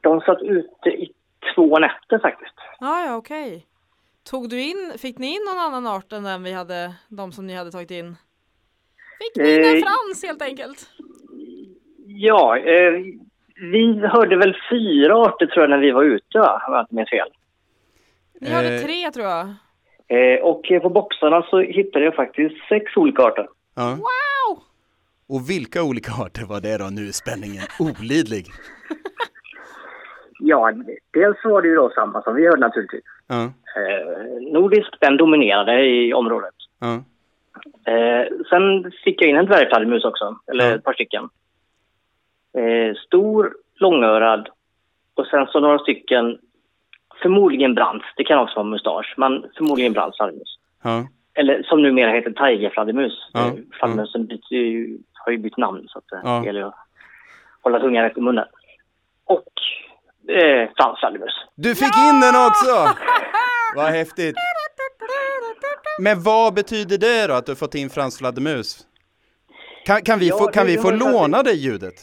De 0.00 0.20
satt 0.20 0.42
ute 0.42 0.88
i 0.88 1.12
två 1.54 1.78
nätter 1.78 2.18
faktiskt. 2.18 2.54
Ja, 2.80 3.06
ja, 3.06 3.16
okej. 3.16 3.66
Tog 4.30 4.48
du 4.48 4.60
in, 4.62 4.92
fick 4.98 5.18
ni 5.18 5.26
in 5.26 5.42
någon 5.46 5.58
annan 5.58 5.86
art 5.86 6.12
än 6.12 6.22
den 6.22 6.42
vi 6.42 6.52
hade, 6.52 6.94
de 7.08 7.32
som 7.32 7.46
ni 7.46 7.54
hade 7.54 7.70
tagit 7.70 7.90
in? 7.90 8.16
Fick 9.18 9.36
ni 9.44 9.54
in 9.54 9.64
en 9.64 9.76
Eh, 9.76 9.82
frans 9.82 10.22
helt 10.22 10.42
enkelt? 10.42 10.90
Ja, 12.06 12.56
eh, 12.58 12.92
vi 13.54 14.00
hörde 14.06 14.36
väl 14.36 14.56
fyra 14.70 15.16
arter 15.16 15.46
tror 15.46 15.62
jag 15.62 15.70
när 15.70 15.78
vi 15.78 15.90
var 15.90 16.04
ute, 16.04 16.38
va? 16.38 16.62
om 16.68 16.74
jag 16.74 16.82
inte 16.82 16.94
minns 16.94 17.10
fel. 17.10 17.28
Ni 18.40 18.50
hade 18.50 18.74
eh, 18.74 18.82
tre 18.82 19.10
tror 19.10 19.26
jag. 19.26 19.46
Eh, 20.08 20.40
och 20.42 20.72
eh, 20.72 20.82
på 20.82 20.88
boxarna 20.90 21.42
så 21.42 21.60
hittade 21.60 22.04
jag 22.04 22.14
faktiskt 22.14 22.54
sex 22.68 22.96
olika 22.96 23.22
arter. 23.22 23.48
Ja. 23.74 23.90
Wow! 23.90 24.62
Och 25.28 25.50
vilka 25.50 25.82
olika 25.82 26.12
arter 26.12 26.44
var 26.44 26.60
det 26.60 26.78
då? 26.78 26.84
Nu 26.84 27.08
är 27.08 27.12
spänningen 27.12 27.64
olidlig. 27.78 28.46
Ja, 30.38 30.72
dels 31.12 31.36
var 31.44 31.62
det 31.62 31.68
ju 31.68 31.74
då 31.74 31.90
samma 31.94 32.22
som 32.22 32.34
vi 32.34 32.44
hörde 32.46 32.60
naturligtvis. 32.60 33.04
Ja, 33.26 33.52
Eh, 33.76 34.52
nordisk, 34.52 34.94
den 35.00 35.16
dominerade 35.16 35.86
i 35.86 36.14
området. 36.14 36.54
ja, 36.80 37.02
Eh, 37.92 38.26
sen 38.50 38.92
fick 39.04 39.22
jag 39.22 39.30
in 39.30 39.36
en 39.36 39.46
dvärgfladdermus 39.46 40.04
också, 40.04 40.36
eller 40.46 40.68
Ja. 40.68 40.74
ett 40.74 40.84
par 40.84 40.92
stycken. 40.92 41.28
Eh, 42.58 42.94
stor, 43.06 43.56
långörad 43.74 44.48
och 45.14 45.26
sen 45.26 45.46
så 45.46 45.60
några 45.60 45.78
stycken, 45.78 46.38
förmodligen 47.22 47.74
brans, 47.74 48.02
det 48.16 48.24
kan 48.24 48.38
också 48.38 48.54
vara 48.56 48.64
mustasch, 48.66 49.14
men 49.16 49.44
förmodligen 49.56 49.92
brans 49.92 50.16
fladdermus. 50.16 50.58
ja. 50.84 51.06
Eller 51.36 51.62
som 51.62 51.82
numera 51.82 52.10
heter 52.10 52.30
tigerfladdermus. 52.30 53.30
Ja, 53.32 53.46
Eh, 53.46 53.52
Fladdermusen 53.72 54.28
har 55.12 55.32
ju 55.32 55.38
bytt 55.38 55.56
namn 55.56 55.84
så 55.88 55.98
att 55.98 56.12
eh, 56.12 56.40
det 56.40 56.46
gäller 56.46 56.62
att 56.62 56.74
hålla 57.62 57.80
tungan 57.80 58.02
rätt 58.04 58.18
i 58.18 58.20
munnen. 58.20 58.44
Och 59.24 59.48
eh, 60.28 60.70
fransfladdermus. 60.76 61.32
Du 61.56 61.74
fick 61.74 61.96
in 61.96 62.20
den 62.20 62.34
också! 62.46 62.88
Vad 63.76 63.86
häftigt! 63.90 64.36
Men 66.00 66.22
vad 66.22 66.54
betyder 66.54 66.98
det 66.98 67.26
då 67.26 67.34
att 67.34 67.46
du 67.46 67.56
fått 67.56 67.74
in 67.74 67.90
fransk 67.90 68.18
fladdermus? 68.18 68.86
Kan, 69.86 70.02
kan 70.02 70.18
vi 70.18 70.28
Ja, 70.28 70.38
få, 70.38 70.46
kan 70.46 70.66
vi 70.66 70.78
få 70.78 70.90
låna 70.90 71.42
det 71.42 71.52
ljudet? 71.52 71.94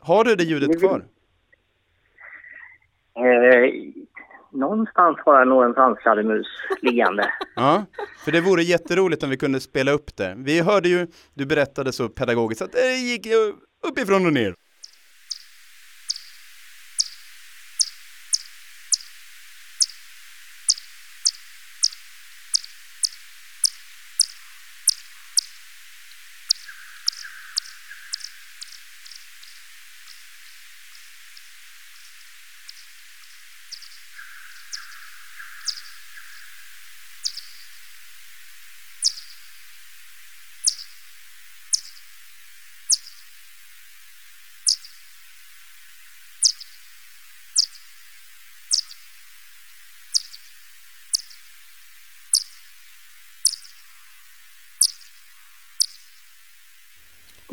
Har 0.00 0.24
du 0.24 0.30
det 0.30 0.36
Det 0.36 0.44
ljudet 0.44 0.68
vill- 0.70 0.78
kvar? 0.80 1.04
Eh, 3.18 3.72
någonstans 4.52 5.18
har 5.24 5.38
jag 5.38 5.48
nog 5.48 5.64
en 5.64 5.74
fransfladdermus 5.74 6.46
liggande. 6.82 7.30
Ja, 7.56 7.84
för 8.24 8.32
det 8.32 8.40
vore 8.40 8.62
jätteroligt 8.62 9.22
om 9.22 9.30
vi 9.30 9.36
kunde 9.36 9.60
spela 9.60 9.90
upp 9.90 10.16
det. 10.16 10.34
Vi 10.38 10.60
hörde 10.60 10.88
ju, 10.88 11.06
du 11.34 11.46
berättade 11.46 11.92
så 11.92 12.08
pedagogiskt 12.08 12.62
att 12.62 12.72
det 12.72 12.92
gick 12.96 13.26
uppifrån 13.88 14.26
och 14.26 14.32
ner. 14.32 14.54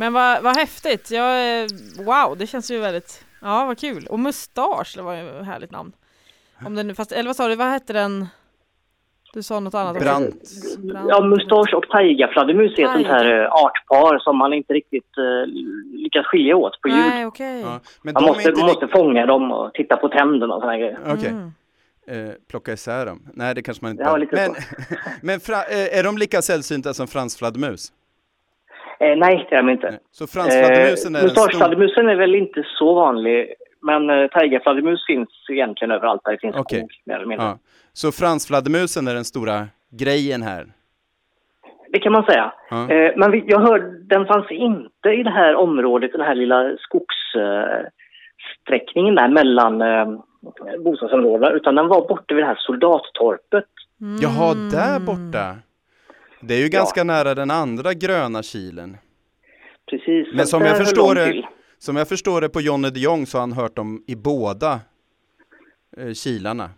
Men 0.04 0.14
vad, 0.14 0.44
vad 0.44 0.58
häftigt. 0.58 1.12
Jag, 1.12 1.62
eh, 1.62 1.68
wow, 2.06 2.38
det 2.38 2.48
känns 2.48 2.72
ju 2.72 2.80
väldigt, 2.80 3.26
ja 3.42 3.66
vad 3.66 3.80
kul. 3.80 4.08
Och 4.10 4.20
mustasch, 4.20 4.94
det 4.96 5.02
var 5.02 5.14
ju 5.16 5.40
ett 5.40 5.46
härligt 5.46 5.72
namn. 5.72 5.92
Om 6.66 6.76
den, 6.76 6.96
fast, 6.96 7.12
eller 7.12 7.30
vad 7.30 7.36
sa 7.36 7.48
du, 7.48 7.56
vad 7.56 7.68
hette 7.68 7.94
den? 7.94 8.28
Du 9.34 9.44
sa 9.44 9.60
något 9.60 9.74
annat. 9.74 10.00
Brant. 10.00 10.42
Brant. 10.78 11.10
Ja, 11.10 11.22
mustasch 11.22 11.74
och 11.74 11.84
taigafladdermus 11.90 12.78
är 12.80 12.84
ett 12.86 12.92
sånt 12.92 13.08
här 13.08 13.42
eh, 13.42 13.52
artpar 13.52 14.20
som 14.20 14.38
man 14.38 14.54
inte 14.54 14.74
riktigt 14.74 15.18
eh, 15.18 15.48
lyckas 15.94 16.26
skilja 16.26 16.56
åt 16.56 16.82
på 16.82 16.88
ljud. 16.88 16.98
Nej, 16.98 17.26
okej. 17.26 17.62
Ja, 17.62 17.80
men 18.02 18.14
Man 18.14 18.24
måste, 18.24 18.50
inte 18.50 18.62
måste 18.64 18.88
fånga 18.88 19.26
dem 19.26 19.52
och 19.52 19.74
titta 19.74 19.98
på 19.98 20.10
tänderna 20.10 20.54
och 20.56 20.62
såna 20.62 20.72
här 20.72 20.80
grejer. 20.80 21.00
Okej, 21.08 21.30
Mm. 22.08 22.30
eh, 22.30 22.34
plocka 22.50 22.74
isär 22.74 23.06
dem. 23.06 23.22
Nej, 23.34 23.56
det 23.56 23.62
kanske 23.62 23.86
man 23.86 23.92
inte 23.92 24.04
Ja, 24.04 24.18
Men, 24.32 24.56
men 25.22 25.40
fra, 25.40 25.56
eh, 25.64 26.00
är 26.00 26.04
de 26.04 26.18
lika 26.18 26.42
sällsynta 26.42 26.94
som 26.94 27.08
fransk 27.08 27.38
fladdermus? 27.38 27.92
Eh, 29.00 29.16
nej, 29.18 29.48
det 29.50 29.56
är 29.56 29.64
de 29.64 29.70
inte. 29.70 29.90
Nej. 29.90 30.00
Så 30.12 30.28
franskfladdermusen 30.28 31.16
Eh, 31.16 31.22
är 31.22 31.26
en 31.26 31.30
stor... 31.30 31.42
Mustaschfladdermusen 31.44 32.10
är 32.10 32.16
väl 32.16 32.36
inte 32.36 32.64
så 32.78 32.94
vanlig, 32.94 33.54
men 33.82 34.10
eh, 34.10 34.28
tigerfladdermus 34.28 35.06
finns 35.06 35.30
egentligen 35.52 35.92
överallt 35.92 36.22
där 36.24 36.32
det 36.32 36.38
finns 36.38 36.56
Okej. 36.56 36.80
skog, 36.80 36.92
mer 37.06 37.16
eller 37.16 37.26
mindre. 37.26 37.46
Ja. 37.46 37.58
Så 37.94 38.12
franskfladdermusen 38.12 39.08
är 39.08 39.14
den 39.14 39.26
stora 39.26 39.68
grejen 39.92 40.42
här? 40.42 40.66
Det 41.90 42.00
kan 42.00 42.12
man 42.12 42.24
säga. 42.24 42.54
Ja. 42.70 42.90
Eh, 42.92 43.12
men 43.16 43.32
vi, 43.32 43.44
jag 43.48 43.60
hörde, 43.60 44.00
den 44.04 44.26
fanns 44.26 44.52
inte 44.52 45.10
i 45.10 45.24
det 45.24 45.30
här 45.30 45.56
området, 45.56 46.12
den 46.12 46.22
här 46.22 46.36
lilla 46.36 46.78
skogssträckningen 46.80 49.16
där 49.16 49.28
mellan 49.28 49.82
eh, 49.82 50.06
bostadsområdena, 50.84 51.52
utan 51.52 51.76
den 51.76 51.88
var 51.88 52.08
borta 52.08 52.34
vid 52.36 52.44
det 52.44 52.48
här 52.48 52.60
soldattorpet. 52.60 53.66
Mm. 54.02 54.18
Jaha, 54.22 54.54
där 54.54 55.00
borta. 55.00 55.56
Det 56.48 56.54
är 56.54 56.60
ju 56.64 56.70
ganska 56.70 57.04
nära 57.04 57.36
den 57.36 57.52
andra 57.52 57.94
gröna 57.94 58.44
kilen. 58.44 58.98
Precis. 59.90 60.28
Men 60.36 60.46
som 60.46 60.62
jag 60.62 60.78
förstår 60.78 61.16
de 61.16 61.22
det, 61.22 61.48
som 61.78 61.96
jag 61.96 62.08
förstår 62.08 62.42
det 62.42 62.50
på 62.50 62.62
Johnny 62.62 62.90
de 62.90 63.00
Jong 63.00 63.26
så 63.26 63.38
har 63.38 63.42
han 63.42 63.52
hört 63.54 63.76
dem 63.76 64.04
i 64.08 64.16
båda 64.16 64.80
eh, 65.98 66.14
kilarna. 66.14 66.70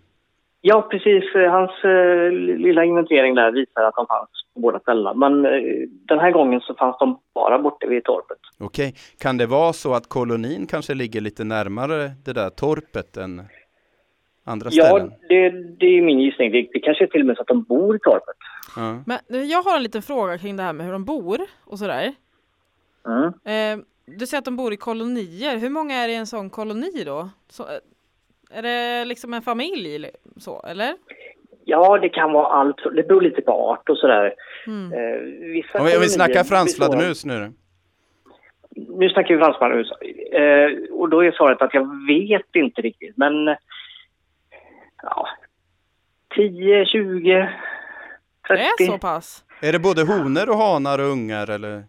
Ja, 0.62 0.88
precis. 0.92 1.36
Eh, 1.36 1.52
Hans 1.52 1.72
eh, 1.84 2.32
lilla 2.58 2.84
inventering 2.84 3.36
där 3.36 3.52
visar 3.52 3.82
att 3.84 3.96
de 3.96 4.06
fanns 4.08 4.30
på 4.54 4.60
båda 4.60 4.80
ställena. 4.80 5.14
Men 5.14 5.46
eh, 5.46 5.52
den 6.08 6.20
här 6.20 6.32
gången 6.32 6.60
så 6.60 6.74
fanns 6.76 6.96
de 7.00 7.20
bara 7.36 7.60
borta 7.60 7.88
vid 7.88 8.04
torpet. 8.04 8.38
Okej, 8.60 8.94
kan 9.20 9.38
det 9.38 9.46
vara 9.46 9.74
så 9.74 9.94
att 9.94 10.10
kolonin 10.10 10.68
kanske 10.68 10.94
ligger 10.94 11.22
lite 11.22 11.44
närmare 11.44 12.12
det 12.26 12.34
där 12.34 12.50
torpet 12.50 13.18
än 13.18 13.42
andra 14.46 14.70
Ja, 14.72 14.86
ställen? 14.86 15.12
det, 15.30 15.50
det 15.80 15.86
är 15.98 16.02
min 16.02 16.20
gissning. 16.20 16.52
Det, 16.52 16.68
det 16.74 16.80
kanske 16.80 17.04
är 17.04 17.08
till 17.08 17.22
och 17.22 17.28
med 17.28 17.36
så 17.36 17.42
att 17.42 17.48
de 17.48 17.64
bor 17.64 17.96
i 17.96 18.00
torpet. 18.00 18.38
Ja. 18.76 19.04
Men 19.06 19.50
jag 19.50 19.64
har 19.64 19.76
en 19.76 19.84
liten 19.84 20.02
fråga 20.02 20.38
kring 20.38 20.58
det 20.58 20.64
här 20.64 20.74
med 20.74 20.86
hur 20.86 20.94
de 20.94 21.06
bor 21.06 21.40
och 21.64 21.80
sådär. 21.80 22.14
Mm. 23.06 23.26
Eh, 23.26 23.86
du 24.06 24.28
säger 24.28 24.40
att 24.40 24.46
de 24.46 24.56
bor 24.56 24.74
i 24.74 24.78
kolonier. 24.78 25.58
Hur 25.58 25.70
många 25.70 25.96
är 25.96 26.08
det 26.08 26.14
i 26.14 26.18
en 26.18 26.28
sån 26.28 26.50
koloni 26.50 27.04
då? 27.06 27.30
Så, 27.50 27.64
eh, 27.64 27.80
är 28.58 28.62
det 28.62 29.06
liksom 29.06 29.34
en 29.34 29.42
familj 29.42 30.10
så, 30.38 30.62
eller? 30.62 30.96
Ja, 31.66 31.98
det 31.98 32.10
kan 32.10 32.32
vara 32.32 32.48
allt. 32.48 32.78
Det 32.96 33.08
beror 33.08 33.22
lite 33.22 33.42
på 33.42 33.52
art 33.52 33.90
och 33.90 33.98
sådär. 33.98 34.34
Mm. 34.68 34.94
Eh, 34.94 35.22
vissa 35.52 35.80
Om 35.80 35.86
vi, 35.86 35.96
om 35.96 36.02
vi 36.02 36.10
snackar 36.10 36.44
franskfladdermus 36.44 37.26
nu 37.26 37.40
då? 37.40 37.54
Nu 38.98 39.10
snackar 39.10 39.36
vi 39.36 39.40
franskfladdermus. 39.42 39.92
Eh, 40.32 40.94
och 40.94 41.10
då 41.10 41.24
är 41.24 41.32
svaret 41.32 41.62
att 41.62 41.74
jag 41.74 42.08
vet 42.08 42.56
inte 42.56 42.82
riktigt. 42.82 43.18
Men 43.18 43.56
ja, 45.04 45.28
10, 46.36 46.86
20, 46.86 47.50
30. 48.48 48.64
Det 48.78 48.84
är 48.84 48.88
så 48.92 48.98
pass? 48.98 49.44
Är 49.62 49.72
det 49.72 49.80
både 49.80 50.04
honor 50.04 50.50
och 50.50 50.58
hanar 50.58 51.00
och 51.00 51.06
ungar 51.06 51.50
eller? 51.50 51.84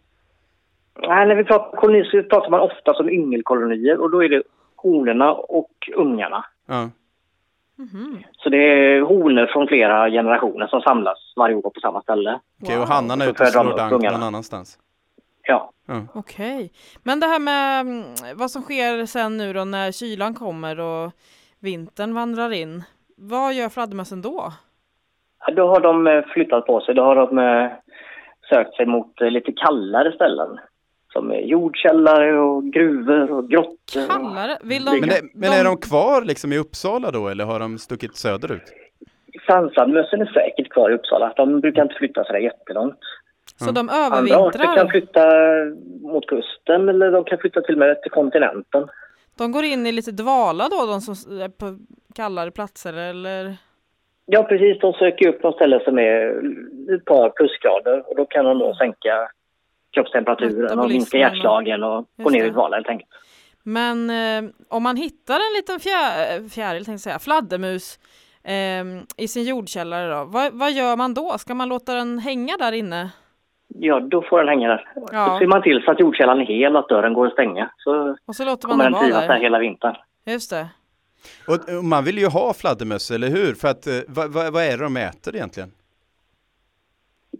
Nej, 1.08 1.26
när 1.26 1.34
vi 1.34 1.44
pratar 1.44 1.76
kolonier 1.76 2.04
så 2.04 2.22
pratar 2.28 2.50
man 2.50 2.60
ofta 2.60 2.92
om 2.92 3.08
yngelkolonier 3.10 3.98
och 4.00 4.10
då 4.10 4.24
är 4.24 4.28
det 4.28 4.42
honorna 4.76 5.32
och 5.34 5.70
ungarna. 5.96 6.44
Ja. 6.66 6.90
Mhm. 7.78 8.22
Så 8.32 8.48
det 8.48 8.56
är 8.56 9.00
honor 9.00 9.46
från 9.52 9.68
flera 9.68 10.10
generationer 10.10 10.66
som 10.66 10.80
samlas 10.80 11.18
varje 11.36 11.54
år 11.54 11.62
på 11.70 11.80
samma 11.80 12.02
ställe. 12.02 12.40
Okej, 12.62 12.74
Wow. 12.76 12.82
och 12.82 12.88
hannarna 12.88 13.24
är 13.24 13.30
ute 13.30 13.42
och 13.42 13.48
slår 13.48 13.76
dank 13.76 13.92
någon 13.92 14.22
annanstans. 14.22 14.78
Ja. 15.42 15.72
Okej. 16.14 16.72
Men 17.02 17.20
det 17.20 17.26
här 17.26 17.38
med 17.38 17.80
mm, 17.80 18.04
vad 18.34 18.50
som 18.50 18.62
sker 18.62 19.06
sen 19.06 19.36
nu 19.36 19.52
då 19.52 19.64
när 19.64 19.92
kylan 19.92 20.34
kommer 20.34 20.80
och 20.80 21.12
vintern 21.60 22.14
vandrar 22.14 22.52
in. 22.52 22.82
Vad 23.16 23.54
gör 23.54 23.68
fladdermössen 23.68 24.22
då? 24.22 24.52
Då 25.52 25.68
har 25.68 25.80
de 25.80 26.06
eh, 26.06 26.24
flyttat 26.24 26.66
på 26.66 26.80
sig. 26.80 26.94
Då 26.94 27.02
har 27.02 27.16
de 27.16 27.38
eh, 27.38 27.72
sökt 28.48 28.74
sig 28.74 28.86
mot 28.86 29.20
eh, 29.20 29.30
lite 29.30 29.52
kallare 29.52 30.12
ställen. 30.12 30.58
Som 31.12 31.30
är 31.30 31.40
jordkällare 31.40 32.40
och 32.40 32.64
gruvor 32.64 33.32
och 33.32 33.50
grottor. 33.50 34.08
Kallare? 34.08 34.58
Vill 34.62 34.84
de... 34.84 35.00
Men, 35.00 35.08
det, 35.08 35.20
men 35.34 35.52
är 35.52 35.64
de 35.64 35.76
kvar 35.76 36.22
liksom 36.22 36.52
i 36.52 36.58
Uppsala 36.58 37.10
då 37.10 37.28
eller 37.28 37.44
har 37.44 37.60
de 37.60 37.78
stuckit 37.78 38.16
söderut? 38.16 38.62
Fransfladdermössen 39.46 40.20
är 40.20 40.26
säkert 40.26 40.72
kvar 40.72 40.90
i 40.90 40.94
Uppsala. 40.94 41.32
De 41.36 41.60
brukar 41.60 41.82
inte 41.82 41.94
flytta 41.94 42.24
så 42.24 42.32
där 42.32 42.40
jättelångt. 42.40 42.98
Så 43.58 43.70
de 43.70 43.88
Andra 43.88 44.36
arter 44.36 44.58
kan 44.58 44.68
övervintrar? 44.68 44.88
flytta 44.90 45.26
mot 46.12 46.26
kusten 46.26 46.88
eller 46.88 47.10
de 47.12 47.24
kan 47.24 47.38
flytta 47.38 47.60
till 47.60 47.74
och 47.74 47.78
med 47.78 48.02
till 48.02 48.10
kontinenten. 48.10 48.88
De 49.38 49.52
går 49.52 49.64
in 49.64 49.86
i 49.86 49.92
lite 49.92 50.12
dvala 50.12 50.68
då, 50.68 50.86
de 50.86 51.00
som 51.00 51.40
är 51.40 51.48
på 51.48 51.78
kallare 52.14 52.50
platser 52.50 52.92
eller? 52.92 53.56
Ja, 54.26 54.42
precis. 54.42 54.78
De 54.80 54.92
söker 54.92 55.28
upp 55.28 55.42
något 55.42 55.54
ställe 55.54 55.80
som 55.84 55.98
är 55.98 56.42
ett 56.94 57.04
par 57.04 57.30
plusgrader 57.30 58.10
och 58.10 58.16
då 58.16 58.24
kan 58.26 58.44
de 58.44 58.58
då 58.58 58.74
sänka 58.74 59.28
kroppstemperaturen 59.92 60.78
och 60.78 60.88
minska 60.88 61.18
hjärtslagen 61.18 61.82
och 61.82 62.04
gå 62.16 62.30
ner 62.30 62.44
i 62.44 62.50
dvala 62.50 62.76
helt 62.76 62.88
enkelt. 62.88 63.10
Men 63.62 64.10
eh, 64.10 64.50
om 64.68 64.82
man 64.82 64.96
hittar 64.96 65.34
en 65.34 65.56
liten 65.56 65.80
fjär, 65.80 66.48
fjäril, 66.48 66.84
tänkte 66.84 66.92
jag 66.92 67.00
säga, 67.00 67.18
fladdermus 67.18 67.98
ehm, 68.44 69.00
i 69.16 69.28
sin 69.28 69.44
jordkällare 69.44 70.14
då. 70.14 70.24
Vad, 70.24 70.52
vad 70.52 70.72
gör 70.72 70.96
man 70.96 71.14
då? 71.14 71.38
Ska 71.38 71.54
man 71.54 71.68
låta 71.68 71.94
den 71.94 72.18
hänga 72.18 72.56
där 72.56 72.72
inne? 72.72 73.10
Ja, 73.68 74.00
då 74.00 74.22
får 74.22 74.38
den 74.38 74.48
hänga 74.48 74.68
där. 74.68 74.88
Ja. 75.12 75.26
Så 75.26 75.38
ser 75.38 75.46
man 75.46 75.62
till 75.62 75.82
så 75.84 75.90
att 75.90 76.00
jordkällan 76.00 76.40
är 76.40 76.44
hel 76.44 76.76
och 76.76 76.80
att 76.82 76.88
dörren 76.88 77.14
går 77.14 77.26
att 77.26 77.32
stänga. 77.32 77.70
Så 77.76 78.16
Och 78.26 78.36
så 78.36 78.44
låter 78.44 78.68
man 78.68 78.72
kommer 78.78 78.84
den 78.84 78.92
den 78.92 79.00
vara 79.00 79.04
trivas 79.10 79.26
där. 79.26 79.36
hela 79.38 79.58
vintern. 79.58 79.94
Just 80.26 80.50
det. 80.50 80.66
Och, 81.46 81.68
och 81.78 81.84
man 81.84 82.04
vill 82.04 82.18
ju 82.18 82.26
ha 82.26 82.54
fladdermöss, 82.54 83.10
eller 83.10 83.28
hur? 83.28 83.54
För 83.54 83.68
att, 83.68 83.86
eh, 83.86 83.98
vad, 84.08 84.30
vad, 84.32 84.52
vad 84.52 84.62
är 84.64 84.76
det 84.76 84.82
de 84.84 84.96
äter 84.96 85.34
egentligen? 85.36 85.70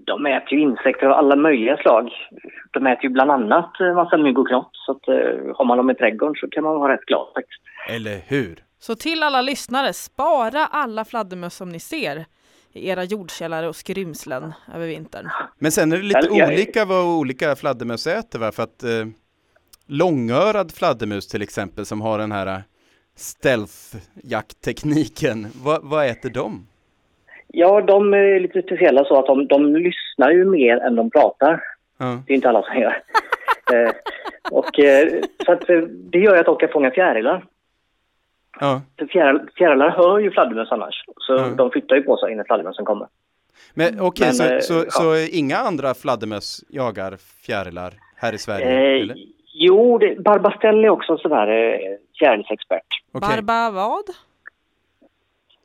De 0.07 0.27
äter 0.27 0.53
ju 0.53 0.61
insekter 0.61 1.07
av 1.07 1.13
alla 1.13 1.37
möjliga 1.37 1.77
slag. 1.77 2.11
De 2.73 2.87
äter 2.87 3.05
ju 3.05 3.11
bland 3.11 3.31
annat 3.31 3.81
eh, 3.81 3.95
massa 3.95 4.17
mygg 4.17 4.39
och 4.39 4.49
knott. 4.49 4.71
Så 4.73 4.93
att, 4.93 5.09
eh, 5.09 5.57
har 5.57 5.65
man 5.65 5.77
dem 5.79 5.91
i 5.91 5.95
trädgården 5.95 6.35
så 6.35 6.49
kan 6.51 6.65
man 6.65 6.81
vara 6.81 6.93
rätt 6.93 7.05
glad 7.07 7.27
faktiskt. 7.35 7.61
Eller 7.89 8.21
hur? 8.27 8.59
Så 8.79 8.95
till 8.97 9.23
alla 9.23 9.41
lyssnare, 9.43 9.93
spara 9.93 10.67
alla 10.67 11.05
fladdermöss 11.05 11.55
som 11.55 11.69
ni 11.69 11.81
ser 11.81 12.25
i 12.73 12.89
era 12.89 13.05
jordkällare 13.05 13.69
och 13.69 13.77
skrymslen 13.77 14.53
över 14.75 14.87
vintern. 14.87 15.29
Men 15.59 15.73
sen 15.73 15.93
är 15.93 15.97
det 15.97 16.03
lite 16.03 16.29
jag- 16.31 16.49
olika 16.49 16.85
vad 16.85 17.05
olika 17.05 17.57
fladdermöss 17.57 18.07
äter 18.07 18.39
va? 18.39 18.53
För 18.53 18.63
att 18.63 18.83
eh, 18.83 19.07
långörad 19.87 20.73
fladdermus 20.73 21.29
till 21.29 21.43
exempel 21.43 21.87
som 21.87 22.01
har 22.01 22.19
den 22.19 22.33
här 22.33 22.47
eh, 22.47 22.59
stealth-jakttekniken, 23.17 25.47
vad, 25.65 25.81
vad 25.83 26.07
äter 26.07 26.31
de? 26.31 26.67
Ja, 27.49 27.81
de 27.81 28.15
är 28.15 28.41
lite 28.41 28.63
speciella 28.63 29.05
så 29.05 29.19
att 29.19 29.27
de, 29.27 29.47
de 29.47 29.77
lyssnar 29.77 30.31
ju 30.31 30.45
mer 30.45 30.77
än 30.77 30.97
de 30.97 31.11
pratar. 31.11 31.63
Ja. 31.99 32.23
Det 32.27 32.33
är 32.33 32.35
inte 32.35 32.49
alla 32.49 32.63
som 32.63 32.81
gör. 32.81 33.03
eh, 33.87 33.91
och, 34.51 34.79
eh, 34.79 35.09
så 35.47 35.53
att, 35.53 35.71
eh, 35.71 35.79
det 35.81 36.19
gör 36.19 36.35
ju 36.35 36.41
att 36.41 36.47
de 36.47 36.57
kan 36.57 36.69
fånga 36.69 36.91
fjärilar. 36.91 37.45
Ja. 38.61 38.83
Fjäril, 39.13 39.41
fjärilar 39.59 39.91
hör 39.91 40.19
ju 40.19 40.31
fladdermöss 40.31 40.73
annars. 40.73 41.05
Så 41.17 41.33
Ja. 41.33 41.49
de 41.57 41.71
flyttar 41.71 41.97
ju 41.97 42.03
på 42.03 42.17
sig 42.17 42.35
när 42.35 42.45
fladdermössen 42.45 42.85
kommer. 42.85 43.09
Men 43.75 44.01
okej, 44.01 44.27
Men, 44.27 44.35
så, 44.35 44.45
eh, 44.45 44.59
så, 44.61 44.75
ja. 44.75 44.91
så 44.91 45.17
inga 45.31 45.57
andra 45.57 45.95
fladdermöss 45.95 46.65
jagar 46.69 47.17
fjärilar 47.47 47.93
här 48.17 48.33
i 48.33 48.39
Sverige? 48.39 48.97
Eh, 49.01 49.07
jo, 49.55 49.99
det, 49.99 50.23
Barbastell 50.25 50.85
är 50.85 50.89
också 50.89 51.13
en 51.13 51.19
sån 52.19 52.27
här 52.27 52.33
eh, 52.35 52.37
fjärilsexpert. 52.37 52.87
Okej. 53.13 53.29
Barba 53.43 53.71
vad? 53.71 54.05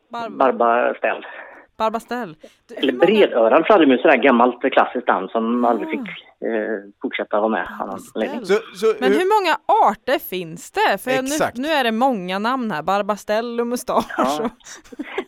Barba. 0.09 0.45
Barbastell. 1.77 2.35
Du, 2.67 2.75
Eller 2.75 2.93
många- 2.93 3.63
fladdermus, 3.63 4.01
det 4.03 4.09
där 4.09 4.17
gammalt 4.17 4.61
klassiskt 4.61 5.07
namn 5.07 5.27
som 5.27 5.65
aldrig 5.65 5.89
fick 5.89 5.99
eh, 5.99 6.89
fortsätta 7.01 7.39
vara 7.39 7.49
med. 7.49 7.67
av. 7.79 7.97
Så, 8.45 8.53
så, 8.75 8.93
Men 8.99 9.11
hur, 9.11 9.41
många 9.41 9.57
arter 9.89 10.19
finns 10.19 10.71
det? 10.71 10.97
För 11.03 11.11
nu, 11.21 11.61
nu 11.61 11.67
är 11.67 11.83
det 11.83 11.91
många 11.91 12.39
namn 12.39 12.71
här. 12.71 12.81
Barbastell 12.83 13.59
och 13.59 13.67
mustasch. 13.67 14.05
Ja. 14.17 14.39
och- 14.43 14.51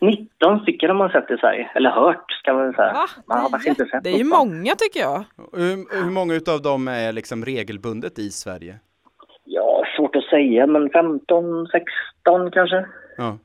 19 0.00 0.60
stycken 0.60 0.90
har 0.90 0.96
man 0.96 1.10
sett 1.10 1.30
i 1.30 1.36
Sverige. 1.36 1.70
Eller 1.74 1.90
hört, 1.90 2.30
ska 2.32 2.52
man 2.54 2.72
säga. 2.72 2.92
Va? 2.92 3.06
Man 3.26 3.38
har 3.38 3.44
Det 3.44 3.48
är 3.48 3.50
faktiskt 3.58 3.80
inte 3.80 3.90
sett 3.90 4.04
Det 4.04 4.10
är 4.10 4.18
ju 4.18 4.24
många 4.24 4.74
tycker 4.74 5.00
jag. 5.00 5.24
hur, 5.52 6.02
hur 6.04 6.10
många 6.10 6.34
utav 6.34 6.62
dem 6.62 6.88
är 6.88 7.12
liksom 7.12 7.44
regelbundet 7.44 8.18
i 8.18 8.30
Sverige? 8.30 8.78
Svårt 9.96 10.16
att 10.16 10.24
säga, 10.24 10.66
men 10.66 10.90
15, 10.90 11.66
16 11.66 12.50
kanske. 12.50 12.86
Ja. 13.16 13.38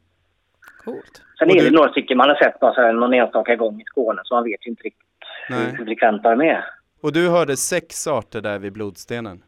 Coolt. 0.85 1.21
Sen 1.39 1.49
Och 1.49 1.55
är 1.55 1.59
det 1.59 1.69
du- 1.69 1.75
några 1.75 1.91
stycken 1.91 2.17
man 2.17 2.29
har 2.29 2.35
sett 2.35 2.59
bara 2.59 2.73
så 2.73 2.81
här 2.81 2.93
någon 2.93 3.13
enstaka 3.13 3.55
gång 3.55 3.81
i 3.81 3.83
Skåne, 3.85 4.21
så 4.23 4.35
man 4.35 4.43
vet 4.43 4.65
ju 4.67 4.69
inte 4.69 4.83
riktigt 4.83 5.05
Nej. 5.49 5.59
hur 5.77 5.85
frekventa 5.85 6.29
de 6.35 6.41
är. 6.41 6.65
Och 7.01 7.13
du 7.13 7.29
hörde 7.29 7.57
sex 7.57 8.07
arter 8.07 8.41
där 8.41 8.59
vid 8.59 8.73
blodstenen? 8.73 9.43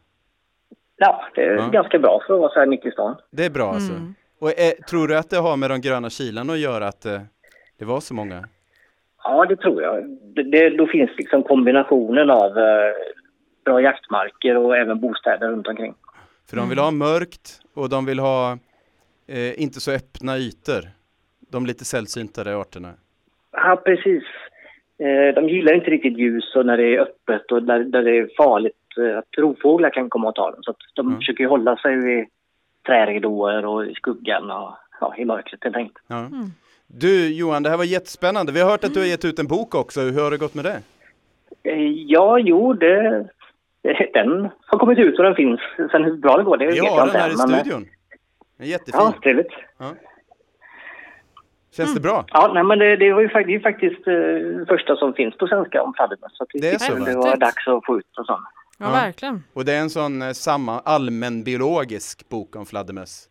Ja, 0.96 1.24
det 1.34 1.42
är 1.44 1.54
Ja. 1.56 1.68
ganska 1.68 1.98
bra 1.98 2.20
för 2.26 2.34
att 2.34 2.40
vara 2.40 2.52
så 2.52 2.58
här 2.58 2.66
mitt 2.66 2.86
i 2.86 2.90
stan. 2.90 3.16
Det 3.30 3.44
är 3.44 3.50
bra 3.50 3.68
alltså. 3.72 3.92
Mm. 3.92 4.14
Och 4.40 4.48
eh, 4.48 4.72
tror 4.90 5.08
du 5.08 5.16
att 5.18 5.30
det 5.30 5.36
har 5.36 5.56
med 5.56 5.70
de 5.70 5.80
gröna 5.80 6.10
kilarna 6.10 6.52
att 6.52 6.58
göra 6.58 6.88
att 6.88 7.06
eh, 7.06 7.20
det 7.78 7.84
var 7.84 8.00
så 8.00 8.14
många? 8.14 8.44
Ja, 9.24 9.44
det 9.48 9.56
tror 9.56 9.82
jag. 9.82 10.04
Det, 10.34 10.42
det, 10.42 10.70
då 10.76 10.86
finns 10.86 11.10
liksom 11.16 11.42
kombinationen 11.42 12.30
av 12.30 12.58
eh, 12.58 12.92
bra 13.64 13.80
jaktmarker 13.80 14.56
och 14.56 14.76
även 14.76 15.00
bostäder 15.00 15.48
runt 15.48 15.66
omkring. 15.68 15.94
För 16.50 16.56
de 16.56 16.68
vill 16.68 16.78
ha 16.78 16.90
mörkt 16.90 17.60
och 17.74 17.88
de 17.88 18.06
vill 18.06 18.18
ha 18.18 18.58
eh, 19.26 19.62
inte 19.62 19.80
så 19.80 19.92
öppna 19.92 20.38
ytor. 20.38 20.82
De 21.50 21.66
lite 21.66 21.84
sällsyntare 21.84 22.56
arterna. 22.56 22.92
Ja, 23.52 23.82
precis. 23.84 24.22
Eh, 24.98 25.34
de 25.34 25.48
gillar 25.48 25.74
inte 25.74 25.90
riktigt 25.90 26.18
ljus 26.18 26.54
och 26.56 26.66
när 26.66 26.76
det 26.76 26.94
är 26.96 27.00
öppet 27.00 27.52
och 27.52 27.62
där, 27.62 27.78
där 27.80 28.02
det 28.02 28.16
är 28.16 28.28
farligt 28.36 28.76
eh, 28.98 29.18
att 29.18 29.28
rovfåglar 29.38 29.90
kan 29.90 30.10
komma 30.10 30.28
och 30.28 30.34
ta 30.34 30.50
dem. 30.50 30.62
Så 30.62 30.70
att 30.70 30.76
de 30.94 31.06
Mm. 31.06 31.18
försöker 31.18 31.46
hålla 31.46 31.76
sig 31.76 31.96
vid 31.96 32.26
träridåer 32.86 33.64
och 33.66 33.86
i 33.86 33.94
skuggan 33.94 34.50
och 34.50 34.74
ja, 35.00 35.14
i 35.18 35.24
mörkret 35.24 35.64
helt 35.64 35.76
enkelt. 35.76 35.98
Ja. 36.06 36.28
Du 36.86 37.34
Johan, 37.34 37.62
det 37.62 37.70
här 37.70 37.76
var 37.76 37.84
jättespännande. 37.84 38.52
Vi 38.52 38.60
har 38.60 38.70
hört 38.70 38.84
att 38.84 38.94
du 38.94 39.00
har 39.00 39.06
gett 39.06 39.24
ut 39.24 39.38
en 39.38 39.46
bok 39.46 39.74
också. 39.74 40.00
Hur 40.00 40.22
har 40.22 40.30
det 40.30 40.36
gått 40.38 40.54
med 40.54 40.64
det? 40.64 40.82
Eh, 41.70 41.90
ja, 42.06 42.38
jo, 42.38 42.72
det, 42.72 43.28
den 44.14 44.48
har 44.66 44.78
kommit 44.78 44.98
ut 44.98 45.18
och 45.18 45.24
den 45.24 45.34
finns. 45.34 45.60
Sen 45.90 46.04
hur 46.04 46.16
bra 46.16 46.36
det 46.36 46.42
går, 46.42 46.56
det 46.56 46.64
Vi 46.66 46.70
vet 46.70 46.76
jag 46.84 46.90
har 46.90 46.98
den 46.98 47.06
inte 47.08 47.18
här 47.18 47.26
än, 47.28 47.32
i 47.34 47.36
men, 47.36 47.50
eh, 47.54 47.60
studion. 47.60 47.88
Den 48.56 48.66
är 48.66 48.70
jättefin. 48.70 49.00
Ja, 49.00 49.14
trevligt. 49.22 49.52
Känns 51.76 51.94
det 51.94 52.00
bra? 52.00 52.24
Ja, 52.32 52.50
nej, 52.54 52.62
men 52.64 52.78
det, 52.78 52.96
det 52.96 53.12
var 53.12 53.20
ju 53.20 53.28
fakt- 53.28 53.46
det 53.46 53.54
är 53.54 53.60
faktiskt 53.60 54.06
eh, 54.06 54.66
första 54.68 54.96
som 54.96 55.12
finns 55.14 55.36
på 55.38 55.46
svenska 55.46 55.82
om 55.82 55.94
fladdermöss. 55.94 56.36
Så 56.36 56.46
vi 56.54 56.60
Det 56.60 56.68
är 56.70 56.78
så, 56.78 56.94
det 56.94 57.16
var 57.16 57.36
dags 57.36 57.68
att 57.68 57.84
få 57.86 57.98
ut 57.98 58.18
och 58.18 58.26
sånt. 58.26 58.40
Ja, 58.78 58.86
Ja. 58.86 58.92
verkligen. 58.92 59.44
Och 59.52 59.64
det 59.64 59.72
är 59.72 59.80
en 59.80 59.90
sån 59.90 60.22
eh, 60.22 60.30
samma 60.32 60.80
allmänbiologisk 60.80 62.28
bok 62.28 62.56
om 62.56 62.66
fladdermöss. 62.66 63.28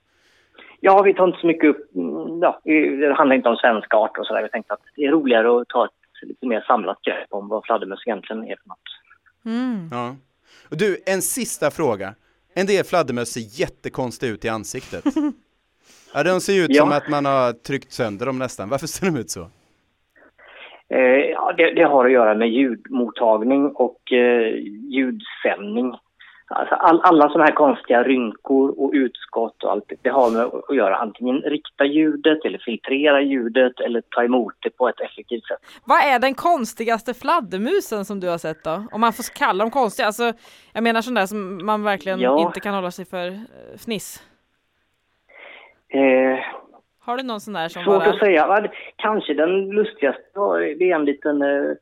Ja, 0.79 1.01
vi 1.01 1.13
tar 1.13 1.27
inte 1.27 1.39
så 1.39 1.47
mycket 1.47 1.69
upp, 1.69 1.95
mm, 1.95 2.39
ja, 2.41 2.59
det 2.63 3.13
handlar 3.17 3.35
inte 3.35 3.49
om 3.49 3.55
svenska 3.55 3.97
arter 3.97 4.19
och 4.21 4.25
sådär. 4.27 4.43
Vi 4.43 4.49
tänkte 4.49 4.73
att 4.73 4.79
det 4.95 5.05
är 5.05 5.11
roligare 5.11 5.61
att 5.61 5.67
ta 5.67 5.85
ett 5.85 5.91
lite 6.21 6.45
mer 6.45 6.61
samlat 6.67 7.01
grepp 7.01 7.27
om 7.29 7.47
vad 7.47 7.65
fladdermöss 7.65 7.99
egentligen 8.05 8.43
är 8.43 8.55
för 8.55 8.69
något. 8.69 8.79
Mm. 9.45 9.89
Ja. 9.91 10.15
Och 10.71 10.77
du, 10.77 10.97
en 11.05 11.21
sista 11.21 11.71
fråga. 11.71 12.15
En 12.53 12.65
del 12.65 12.83
fladdermöss 12.85 13.29
ser 13.29 13.59
jättekonstiga 13.61 14.31
ut 14.31 14.45
i 14.45 14.49
ansiktet. 14.49 15.03
ja, 16.13 16.23
de 16.23 16.41
ser 16.41 16.63
ut 16.63 16.69
Ja. 16.69 16.81
som 16.81 16.91
att 16.91 17.09
man 17.09 17.25
har 17.25 17.53
tryckt 17.53 17.91
sönder 17.91 18.25
dem 18.25 18.39
nästan. 18.39 18.69
Varför 18.69 18.87
ser 18.87 19.05
de 19.05 19.17
ut 19.17 19.29
så? 19.29 19.41
Eh, 20.89 20.99
ja, 21.31 21.53
det, 21.57 21.73
det 21.73 21.83
har 21.83 22.05
att 22.05 22.11
göra 22.11 22.35
med 22.35 22.49
ljudmottagning 22.49 23.67
och 23.67 24.11
eh, 24.11 24.55
ljudsändning. 24.89 25.93
Alltså 26.53 26.75
all, 26.75 27.01
alla 27.03 27.29
sådana 27.29 27.43
här 27.45 27.53
konstiga 27.55 28.03
rynkor 28.03 28.73
och 28.81 28.91
utskott 28.93 29.63
och 29.63 29.71
allt, 29.71 29.91
det 30.01 30.09
har 30.09 30.29
med 30.31 30.41
att 30.69 30.75
göra 30.75 30.95
antingen 30.97 31.41
rikta 31.41 31.85
ljudet 31.85 32.45
eller 32.45 32.57
filtrera 32.57 33.21
ljudet 33.21 33.79
eller 33.79 34.01
ta 34.01 34.23
emot 34.23 34.53
det 34.59 34.69
på 34.69 34.89
ett 34.89 34.99
effektivt 35.01 35.45
sätt. 35.45 35.59
Vad 35.85 35.97
är 36.03 36.19
den 36.19 36.33
konstigaste 36.33 37.13
fladdermusen 37.13 38.05
som 38.05 38.19
du 38.19 38.29
har 38.29 38.37
sett 38.37 38.63
då? 38.63 38.83
Om 38.91 39.01
man 39.01 39.13
får 39.13 39.35
kalla 39.35 39.63
dem 39.63 39.71
konstiga, 39.71 40.05
alltså 40.05 40.33
jag 40.73 40.83
menar 40.83 41.01
sån 41.01 41.13
där 41.13 41.25
som 41.25 41.65
man 41.65 41.83
verkligen 41.83 42.19
Ja. 42.19 42.39
inte 42.47 42.59
kan 42.59 42.73
hålla 42.73 42.91
sig 42.91 43.05
för 43.05 43.27
eh, 43.27 43.77
fniss. 43.77 44.23
Eh, 45.89 46.39
Har 46.99 47.17
du 47.17 47.23
någon 47.23 47.41
sån 47.41 47.53
där 47.53 47.67
som 47.69 47.83
Svårt 47.83 47.99
bara... 48.03 48.09
att 48.09 48.19
säga. 48.19 48.69
Kanske 48.95 49.33
den 49.33 49.69
lustigaste 49.69 50.21
var- 50.33 50.59
det 50.79 50.91
är 50.91 50.95
en 50.95 51.05
liten 51.05 51.41
uh, 51.41 51.75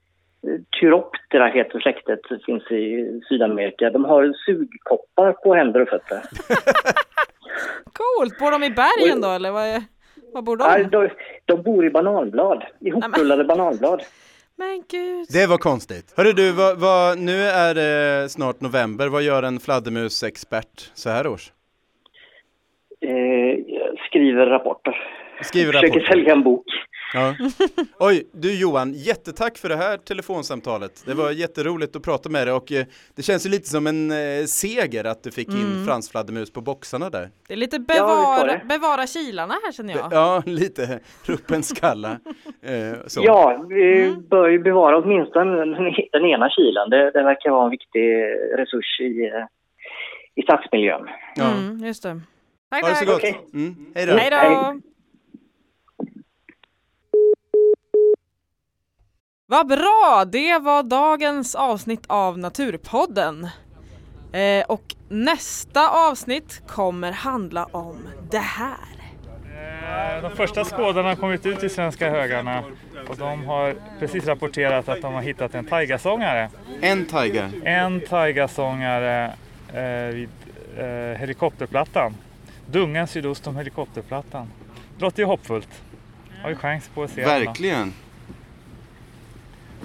Tyroptera 0.79 1.47
heter 1.47 1.79
släktet, 1.79 2.19
finns 2.45 2.71
i 2.71 3.21
Sydamerika. 3.29 3.89
De 3.89 4.05
har 4.05 4.33
sugkoppar 4.45 5.31
på 5.33 5.55
händer 5.55 5.81
och 5.81 5.89
fötter. 5.89 6.21
Coolt! 7.93 8.39
Bor 8.39 8.51
de 8.51 8.63
i 8.63 8.69
bergen 8.69 9.21
då 9.21 9.29
eller 9.29 9.51
vad, 9.51 9.63
är... 9.63 9.83
vad 10.33 10.43
bor 10.43 10.57
de? 10.57 10.89
de, 10.91 11.09
de 11.45 11.63
bor 11.63 11.85
i 11.85 11.89
bananblad, 11.89 12.63
ihoprullade 12.79 13.43
bananblad. 13.43 14.01
Men 14.55 14.83
gud! 14.91 15.25
Det 15.33 15.47
var 15.47 15.57
konstigt. 15.57 16.13
Hörru 16.17 16.33
du, 16.33 16.51
vad, 16.51 16.79
vad, 16.79 17.19
nu 17.19 17.41
är 17.41 17.75
det 17.75 18.29
snart 18.29 18.61
november. 18.61 19.07
Vad 19.07 19.23
gör 19.23 19.43
en 19.43 19.59
fladdermusexpert 19.59 20.91
så 20.93 21.09
här 21.09 21.27
års? 21.27 21.51
Eh, 23.01 23.57
skriver 24.07 24.45
rapporter. 24.45 24.95
Skriver 25.41 25.73
Försöker 25.73 25.87
rapporter. 25.87 26.11
sälja 26.11 26.33
en 26.33 26.43
bok. 26.43 26.65
Ja. 27.13 27.35
Oj, 27.99 28.29
du 28.33 28.59
Johan, 28.59 28.93
jättetack 28.93 29.57
för 29.57 29.69
det 29.69 29.75
här 29.75 29.97
telefonsamtalet. 29.97 31.03
Det 31.05 31.13
var 31.13 31.31
jätteroligt 31.31 31.95
att 31.95 32.03
prata 32.03 32.29
med 32.29 32.47
dig 32.47 32.53
och 32.53 32.71
eh, 32.71 32.85
det 33.15 33.21
känns 33.23 33.45
ju 33.45 33.49
lite 33.49 33.69
som 33.69 33.87
en 33.87 34.11
eh, 34.11 34.45
seger 34.45 35.03
att 35.05 35.23
du 35.23 35.31
fick 35.31 35.47
in 35.49 35.55
Mm. 35.71 35.85
fransfladdermus 35.85 36.53
på 36.53 36.61
boxarna 36.61 37.09
där. 37.09 37.29
Det 37.47 37.53
är 37.53 37.57
lite 37.57 37.75
Ja, 37.75 37.83
bevara, 37.95 38.45
det. 38.51 38.61
bevara 38.69 39.07
kilarna 39.07 39.53
här 39.65 39.71
känner 39.71 39.93
jag. 39.95 40.07
Ja, 40.13 40.43
lite 40.45 40.99
ruppen 41.25 41.63
skalla. 41.63 42.19
Eh, 42.63 42.93
så. 43.07 43.21
Ja, 43.23 43.65
vi 43.69 44.03
Mm. 44.05 44.27
bör 44.29 44.47
ju 44.49 44.59
bevara 44.59 44.97
åtminstone 44.97 45.55
den, 45.57 45.73
den 46.11 46.25
ena 46.25 46.49
kilen. 46.49 46.89
Det, 46.89 47.11
det 47.11 47.23
verkar 47.23 47.49
vara 47.51 47.63
en 47.65 47.69
viktig 47.71 48.13
resurs 48.57 48.99
i, 49.01 49.25
eh, 49.25 49.45
i 50.35 50.41
stadsmiljön. 50.41 51.07
Ja. 51.35 51.51
Mm, 51.51 51.77
just 51.85 52.03
det. 52.03 52.21
Tack, 52.71 52.81
Ha 52.81 52.89
det 52.89 52.95
så 52.95 53.05
tack. 53.05 53.13
gott. 53.13 53.17
Okej. 53.23 53.39
Mm. 53.53 53.75
Hej 53.95 54.05
då. 54.05 54.13
Hej 54.13 54.29
då! 54.31 54.79
Vad 59.51 59.67
bra! 59.67 60.25
Det 60.31 60.57
var 60.59 60.83
dagens 60.83 61.55
avsnitt 61.55 62.03
av 62.07 62.37
Naturpodden. 62.39 63.49
Eh, 64.31 64.65
och 64.67 64.95
nästa 65.09 65.89
avsnitt 66.09 66.61
kommer 66.67 67.11
handla 67.11 67.65
om 67.65 68.07
det 68.31 68.37
här. 68.37 68.75
Eh, 70.15 70.21
De 70.21 70.35
första 70.35 70.65
skådarna 70.65 71.09
har 71.09 71.15
kommit 71.15 71.45
ut 71.45 71.63
i 71.63 71.69
svenska 71.69 72.09
högarna 72.09 72.63
och 73.09 73.17
de 73.17 73.45
har 73.45 73.75
precis 73.99 74.25
rapporterat 74.25 74.89
att 74.89 75.01
de 75.01 75.13
har 75.13 75.21
hittat 75.21 75.55
en 75.55 75.65
taigasångare. 75.65 76.49
En 76.81 77.05
taiga. 77.05 77.51
En 77.63 78.01
taigasångare 78.01 79.33
eh, 79.73 80.15
vid 80.15 80.29
eh, 80.77 81.19
helikopterplattan. 81.19 82.15
Dungan 82.65 83.07
sydost 83.07 83.47
om 83.47 83.57
helikopterplattan. 83.57 84.47
Det 84.97 85.01
låter 85.01 85.19
ju 85.23 85.25
hoppfullt. 85.25 85.83
Har 86.43 86.49
ju 86.49 86.55
chans 86.55 86.89
på 86.93 87.03
att 87.03 87.11
se. 87.11 87.25
Verkligen. 87.25 87.93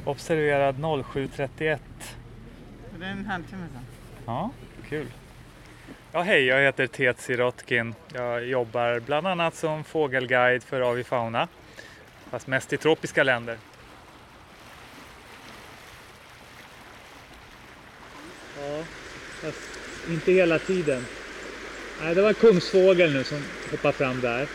Observerad 0.06 0.76
07.31. 0.76 1.78
Det 2.98 3.04
är 3.04 3.10
en 3.10 3.24
halvtimme 3.24 3.66
sedan. 3.72 3.84
Ja, 4.26 4.50
kul. 4.88 5.06
Ja, 6.12 6.22
hej, 6.22 6.44
jag 6.44 6.62
heter 6.62 6.86
Tet 6.86 7.20
Sirotkin. 7.20 7.94
Jag 8.14 8.46
jobbar 8.46 9.00
bland 9.00 9.26
annat 9.26 9.54
som 9.54 9.84
fågelguide 9.84 10.62
för 10.62 10.80
Avifauna, 10.80 11.48
fast 12.30 12.46
mest 12.46 12.72
i 12.72 12.76
tropiska 12.76 13.22
länder. 13.22 13.58
Ja, 18.60 18.84
fast 19.42 19.58
inte 20.08 20.32
hela 20.32 20.58
tiden. 20.58 21.06
Nej, 22.02 22.14
det 22.14 22.22
var 22.22 22.28
en 22.28 22.34
kungsfågel 22.34 23.12
nu 23.12 23.24
som 23.24 23.38
hoppade 23.70 23.94
fram 23.94 24.20
där. 24.20 24.46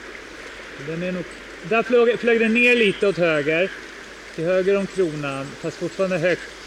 Den 0.88 1.04
är 1.04 1.12
nog... 1.12 1.24
Där 1.70 1.84
flög, 1.84 2.20
flög 2.20 2.40
den 2.40 2.54
ner 2.54 2.76
lite 2.76 3.08
åt 3.08 3.18
höger, 3.18 3.72
till 4.36 4.46
höger 4.46 4.78
om 4.78 4.88
kronan, 4.88 5.46
fast 5.46 5.78
fortfarande 5.78 6.18
högt 6.18 6.60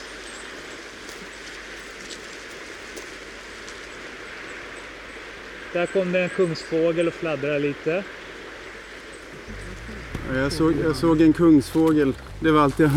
Där 5.73 5.87
kom 5.87 6.13
det 6.13 6.21
en 6.21 6.29
kungsfågel 6.29 7.09
och 7.09 7.15
fladdrade 7.15 7.59
lite. 7.59 8.05
Jag 10.35 10.53
såg, 10.53 10.75
jag 10.85 10.97
såg 10.97 11.21
en 11.21 11.33
kungsfågel. 11.33 12.15
Det 12.41 12.51
var 12.51 12.61
allt 12.61 12.79
jag. 12.79 12.91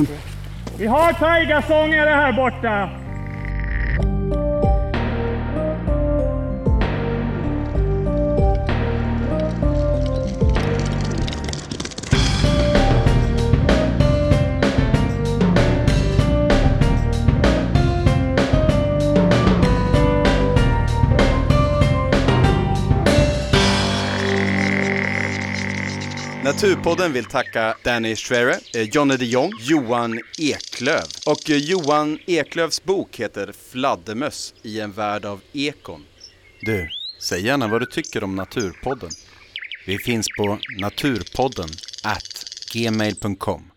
Vi 0.80 0.86
har 0.86 1.14
taigasångare 1.14 2.10
här 2.10 2.34
borta! 2.34 3.05
Naturpodden 26.56 27.14
vill 27.14 27.26
tacka 27.26 27.78
Danny 27.84 28.16
Schwere, 28.16 28.52
eh, 28.52 28.60
Johnny 28.74 28.90
Jonny 28.92 29.18
de 29.18 29.26
Jong, 29.26 29.52
Johan 29.60 30.20
Eklöv. 30.38 31.04
Och 31.26 31.50
eh, 31.50 31.58
Johan 31.58 32.20
Eklövs 32.26 32.84
bok 32.84 33.16
heter 33.20 33.52
Fladdermöss 33.52 34.54
i 34.62 34.80
en 34.80 34.92
värld 34.92 35.26
av 35.26 35.42
ekon. 35.54 36.06
Du, 36.62 36.90
säg 37.22 37.46
gärna 37.46 37.68
vad 37.68 37.82
du 37.82 37.86
tycker 37.86 38.24
om 38.24 38.36
Naturpodden. 38.36 39.10
Vi 39.86 39.98
finns 39.98 40.28
på 40.38 40.60
naturpodden 40.80 41.70
at 42.04 42.46
gmail.com. 42.74 43.72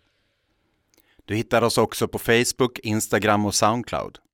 Du 1.25 1.35
hittar 1.35 1.61
oss 1.61 1.77
också 1.77 2.07
på 2.07 2.19
Facebook, 2.19 2.79
Instagram 2.79 3.45
och 3.45 3.55
Soundcloud. 3.55 4.19